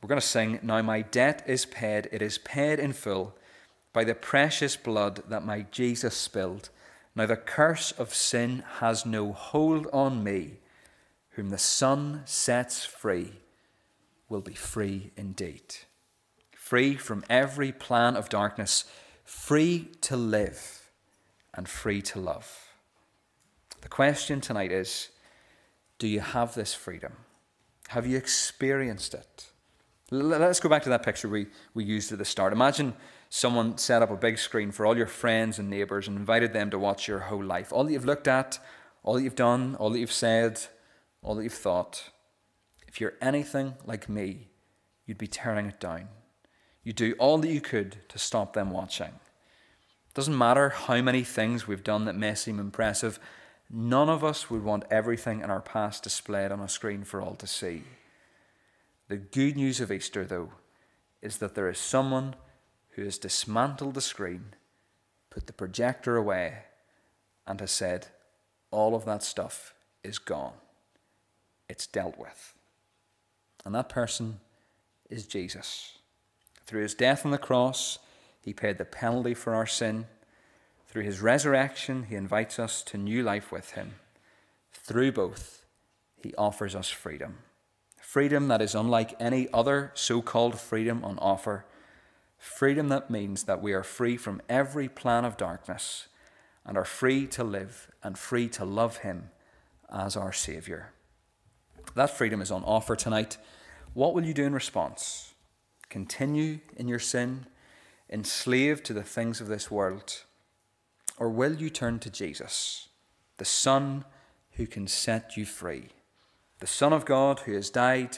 We're 0.00 0.08
going 0.08 0.20
to 0.20 0.26
sing, 0.26 0.58
Now 0.62 0.80
my 0.82 1.02
debt 1.02 1.42
is 1.46 1.64
paid, 1.66 2.08
it 2.12 2.22
is 2.22 2.38
paid 2.38 2.78
in 2.78 2.92
full 2.92 3.34
by 3.92 4.04
the 4.04 4.14
precious 4.14 4.76
blood 4.76 5.22
that 5.28 5.44
my 5.44 5.66
Jesus 5.70 6.14
spilled. 6.14 6.70
Now 7.14 7.26
the 7.26 7.36
curse 7.36 7.92
of 7.92 8.14
sin 8.14 8.64
has 8.78 9.04
no 9.04 9.32
hold 9.32 9.86
on 9.92 10.24
me. 10.24 10.58
Whom 11.30 11.50
the 11.50 11.58
Son 11.58 12.22
sets 12.26 12.84
free 12.84 13.32
will 14.28 14.42
be 14.42 14.54
free 14.54 15.12
indeed. 15.16 15.76
Free 16.54 16.94
from 16.94 17.24
every 17.28 17.72
plan 17.72 18.16
of 18.16 18.28
darkness, 18.28 18.84
free 19.24 19.90
to 20.02 20.16
live, 20.16 20.90
and 21.54 21.68
free 21.68 22.02
to 22.02 22.20
love. 22.20 22.74
The 23.80 23.88
question 23.88 24.40
tonight 24.40 24.72
is 24.72 25.08
do 25.98 26.06
you 26.06 26.20
have 26.20 26.54
this 26.54 26.74
freedom? 26.74 27.12
Have 27.88 28.06
you 28.06 28.16
experienced 28.16 29.14
it? 29.14 29.51
Let's 30.12 30.60
go 30.60 30.68
back 30.68 30.82
to 30.82 30.90
that 30.90 31.02
picture 31.02 31.26
we, 31.26 31.46
we 31.72 31.84
used 31.84 32.12
at 32.12 32.18
the 32.18 32.26
start. 32.26 32.52
Imagine 32.52 32.92
someone 33.30 33.78
set 33.78 34.02
up 34.02 34.10
a 34.10 34.16
big 34.16 34.36
screen 34.36 34.70
for 34.70 34.84
all 34.84 34.94
your 34.94 35.06
friends 35.06 35.58
and 35.58 35.70
neighbours 35.70 36.06
and 36.06 36.18
invited 36.18 36.52
them 36.52 36.68
to 36.68 36.78
watch 36.78 37.08
your 37.08 37.20
whole 37.20 37.42
life. 37.42 37.72
All 37.72 37.84
that 37.84 37.92
you've 37.92 38.04
looked 38.04 38.28
at, 38.28 38.58
all 39.04 39.14
that 39.14 39.22
you've 39.22 39.34
done, 39.34 39.74
all 39.76 39.88
that 39.88 39.98
you've 39.98 40.12
said, 40.12 40.60
all 41.22 41.34
that 41.36 41.44
you've 41.44 41.54
thought. 41.54 42.10
If 42.86 43.00
you're 43.00 43.14
anything 43.22 43.72
like 43.86 44.10
me, 44.10 44.48
you'd 45.06 45.16
be 45.16 45.26
tearing 45.26 45.64
it 45.64 45.80
down. 45.80 46.08
You'd 46.84 46.96
do 46.96 47.14
all 47.18 47.38
that 47.38 47.48
you 47.48 47.62
could 47.62 47.96
to 48.10 48.18
stop 48.18 48.52
them 48.52 48.70
watching. 48.70 49.12
Doesn't 50.12 50.36
matter 50.36 50.68
how 50.68 51.00
many 51.00 51.24
things 51.24 51.66
we've 51.66 51.82
done 51.82 52.04
that 52.04 52.16
may 52.16 52.34
seem 52.34 52.60
impressive, 52.60 53.18
none 53.70 54.10
of 54.10 54.22
us 54.22 54.50
would 54.50 54.62
want 54.62 54.84
everything 54.90 55.40
in 55.40 55.48
our 55.48 55.62
past 55.62 56.02
displayed 56.02 56.52
on 56.52 56.60
a 56.60 56.68
screen 56.68 57.02
for 57.02 57.22
all 57.22 57.34
to 57.36 57.46
see. 57.46 57.84
The 59.12 59.18
good 59.18 59.56
news 59.56 59.78
of 59.78 59.92
Easter, 59.92 60.24
though, 60.24 60.52
is 61.20 61.36
that 61.36 61.54
there 61.54 61.68
is 61.68 61.76
someone 61.76 62.34
who 62.92 63.04
has 63.04 63.18
dismantled 63.18 63.92
the 63.92 64.00
screen, 64.00 64.54
put 65.28 65.46
the 65.46 65.52
projector 65.52 66.16
away, 66.16 66.60
and 67.46 67.60
has 67.60 67.72
said, 67.72 68.06
All 68.70 68.94
of 68.94 69.04
that 69.04 69.22
stuff 69.22 69.74
is 70.02 70.18
gone. 70.18 70.54
It's 71.68 71.86
dealt 71.86 72.16
with. 72.16 72.54
And 73.66 73.74
that 73.74 73.90
person 73.90 74.40
is 75.10 75.26
Jesus. 75.26 75.98
Through 76.64 76.80
his 76.80 76.94
death 76.94 77.26
on 77.26 77.32
the 77.32 77.36
cross, 77.36 77.98
he 78.40 78.54
paid 78.54 78.78
the 78.78 78.86
penalty 78.86 79.34
for 79.34 79.54
our 79.54 79.66
sin. 79.66 80.06
Through 80.88 81.02
his 81.02 81.20
resurrection, 81.20 82.04
he 82.04 82.14
invites 82.14 82.58
us 82.58 82.82
to 82.84 82.96
new 82.96 83.22
life 83.22 83.52
with 83.52 83.72
him. 83.72 83.96
Through 84.72 85.12
both, 85.12 85.66
he 86.16 86.34
offers 86.36 86.74
us 86.74 86.88
freedom. 86.88 87.40
Freedom 88.12 88.48
that 88.48 88.60
is 88.60 88.74
unlike 88.74 89.14
any 89.18 89.48
other 89.54 89.90
so 89.94 90.20
called 90.20 90.60
freedom 90.60 91.02
on 91.02 91.18
offer 91.18 91.64
Freedom 92.36 92.88
that 92.88 93.08
means 93.08 93.44
that 93.44 93.62
we 93.62 93.72
are 93.72 93.82
free 93.82 94.18
from 94.18 94.42
every 94.50 94.86
plan 94.86 95.24
of 95.24 95.38
darkness 95.38 96.08
and 96.66 96.76
are 96.76 96.84
free 96.84 97.26
to 97.28 97.42
live 97.44 97.90
and 98.02 98.18
free 98.18 98.48
to 98.48 98.64
love 98.66 98.98
Him 98.98 99.30
as 99.90 100.16
our 100.16 100.32
Saviour. 100.32 100.90
That 101.94 102.10
freedom 102.10 102.42
is 102.42 102.50
on 102.50 102.64
offer 102.64 102.96
tonight. 102.96 103.38
What 103.94 104.12
will 104.12 104.26
you 104.26 104.34
do 104.34 104.44
in 104.44 104.52
response? 104.52 105.34
Continue 105.88 106.58
in 106.76 106.88
your 106.88 106.98
sin, 106.98 107.46
enslaved 108.10 108.84
to 108.86 108.92
the 108.92 109.04
things 109.04 109.40
of 109.40 109.46
this 109.46 109.70
world? 109.70 110.24
Or 111.16 111.30
will 111.30 111.54
you 111.54 111.70
turn 111.70 112.00
to 112.00 112.10
Jesus, 112.10 112.88
the 113.38 113.46
Son 113.46 114.04
who 114.54 114.66
can 114.66 114.88
set 114.88 115.36
you 115.36 115.46
free, 115.46 115.90
the 116.62 116.66
Son 116.66 116.94
of 116.94 117.04
God 117.04 117.40
who 117.40 117.52
has 117.52 117.68
died 117.68 118.16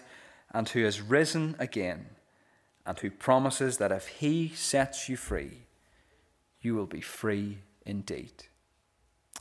and 0.52 0.68
who 0.68 0.84
has 0.84 1.00
risen 1.00 1.56
again? 1.58 2.06
and 2.86 2.98
who 2.98 3.10
promises 3.10 3.78
that 3.78 3.92
if 3.92 4.08
he 4.08 4.48
sets 4.48 5.08
you 5.08 5.16
free, 5.16 5.66
you 6.60 6.74
will 6.74 6.86
be 6.86 7.00
free 7.00 7.58
indeed. 7.86 8.44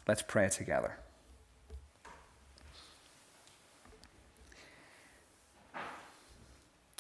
Let's 0.08 0.22
pray 0.22 0.50
together. 0.50 0.98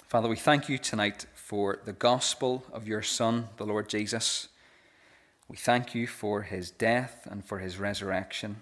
Father, 0.08 0.30
we 0.30 0.36
thank 0.36 0.70
you 0.70 0.78
tonight 0.78 1.26
for 1.34 1.80
the 1.86 1.94
gospel 1.94 2.66
of 2.72 2.88
your 2.88 3.02
Son, 3.02 3.50
the 3.58 3.66
Lord 3.66 3.89
Jesus. 3.89 4.50
We 5.48 5.58
thank 5.58 5.96
you 5.96 6.08
for 6.08 6.44
his 6.44 6.72
death 6.72 7.28
and 7.30 7.44
for 7.44 7.60
his 7.60 7.78
resurrection. 7.78 8.62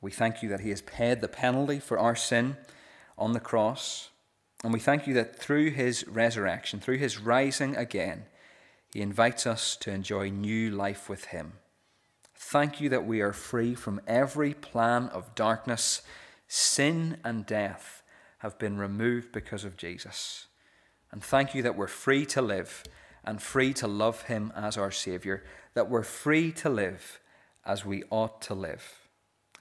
We 0.00 0.10
thank 0.10 0.42
you 0.42 0.48
that 0.50 0.60
he 0.60 0.70
has 0.70 0.82
paid 0.82 1.20
the 1.20 1.28
penalty 1.28 1.80
for 1.80 1.98
our 1.98 2.14
sin 2.14 2.56
on 3.16 3.32
the 3.32 3.40
cross. 3.40 4.10
And 4.62 4.72
we 4.72 4.80
thank 4.80 5.06
you 5.06 5.14
that 5.14 5.36
through 5.36 5.70
his 5.70 6.06
resurrection, 6.06 6.80
through 6.80 6.98
his 6.98 7.18
rising 7.18 7.76
again, 7.76 8.24
he 8.92 9.00
invites 9.00 9.46
us 9.46 9.76
to 9.76 9.90
enjoy 9.90 10.30
new 10.30 10.70
life 10.70 11.08
with 11.08 11.26
him. 11.26 11.54
Thank 12.34 12.80
you 12.80 12.88
that 12.88 13.06
we 13.06 13.20
are 13.20 13.32
free 13.32 13.74
from 13.74 14.00
every 14.06 14.54
plan 14.54 15.08
of 15.08 15.34
darkness. 15.34 16.02
Sin 16.46 17.18
and 17.24 17.44
death 17.44 18.02
have 18.38 18.58
been 18.58 18.78
removed 18.78 19.32
because 19.32 19.64
of 19.64 19.76
Jesus. 19.76 20.46
And 21.10 21.22
thank 21.22 21.54
you 21.54 21.62
that 21.62 21.76
we're 21.76 21.86
free 21.86 22.24
to 22.26 22.40
live 22.40 22.84
and 23.24 23.42
free 23.42 23.72
to 23.74 23.88
love 23.88 24.22
him 24.22 24.52
as 24.56 24.78
our 24.78 24.90
Saviour, 24.90 25.42
that 25.74 25.90
we're 25.90 26.02
free 26.02 26.52
to 26.52 26.70
live 26.70 27.20
as 27.66 27.84
we 27.84 28.04
ought 28.10 28.40
to 28.42 28.54
live. 28.54 29.07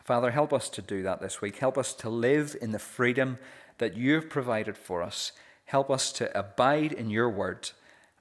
Father, 0.07 0.31
help 0.31 0.53
us 0.53 0.69
to 0.69 0.81
do 0.81 1.03
that 1.03 1.19
this 1.19 1.41
week. 1.41 1.57
Help 1.57 1.77
us 1.77 1.91
to 1.95 2.09
live 2.09 2.55
in 2.61 2.71
the 2.71 2.79
freedom 2.79 3.37
that 3.77 3.97
you 3.97 4.13
have 4.13 4.29
provided 4.29 4.77
for 4.77 5.03
us. 5.03 5.33
Help 5.65 5.91
us 5.91 6.13
to 6.13 6.39
abide 6.39 6.93
in 6.93 7.09
your 7.09 7.29
word 7.29 7.71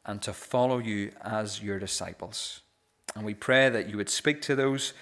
and 0.04 0.20
to 0.22 0.32
follow 0.32 0.78
you 0.78 1.12
as 1.22 1.62
your 1.62 1.78
disciples. 1.78 2.62
And 3.14 3.24
we 3.24 3.34
pray 3.34 3.68
that 3.68 3.88
you 3.88 3.98
would 3.98 4.08
speak 4.08 4.42
to 4.42 4.56
those 4.56 4.94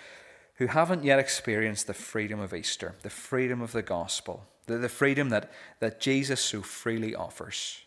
who 0.56 0.66
haven't 0.66 1.04
yet 1.04 1.18
experienced 1.18 1.86
the 1.86 1.94
freedom 1.94 2.38
of 2.38 2.52
Easter, 2.52 2.96
the 3.00 3.08
freedom 3.08 3.62
of 3.62 3.72
the 3.72 3.80
gospel, 3.80 4.44
the, 4.66 4.76
the 4.76 4.90
freedom 4.90 5.30
that, 5.30 5.50
that 5.80 6.02
Jesus 6.02 6.42
so 6.42 6.60
freely 6.60 7.14
offers. 7.14 7.80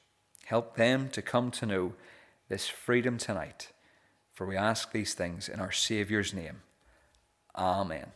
Help 0.45 0.75
them 0.75 1.09
to 1.09 1.21
come 1.21 1.51
to 1.51 1.67
know 1.67 1.93
this 2.49 2.67
freedom 2.67 3.19
tonight. 3.19 3.71
For 4.33 4.47
we 4.47 4.57
ask 4.57 4.91
these 4.91 5.13
things 5.13 5.47
in 5.47 5.59
our 5.59 5.71
Saviour's 5.71 6.33
name. 6.33 6.63
Amen. 7.55 8.07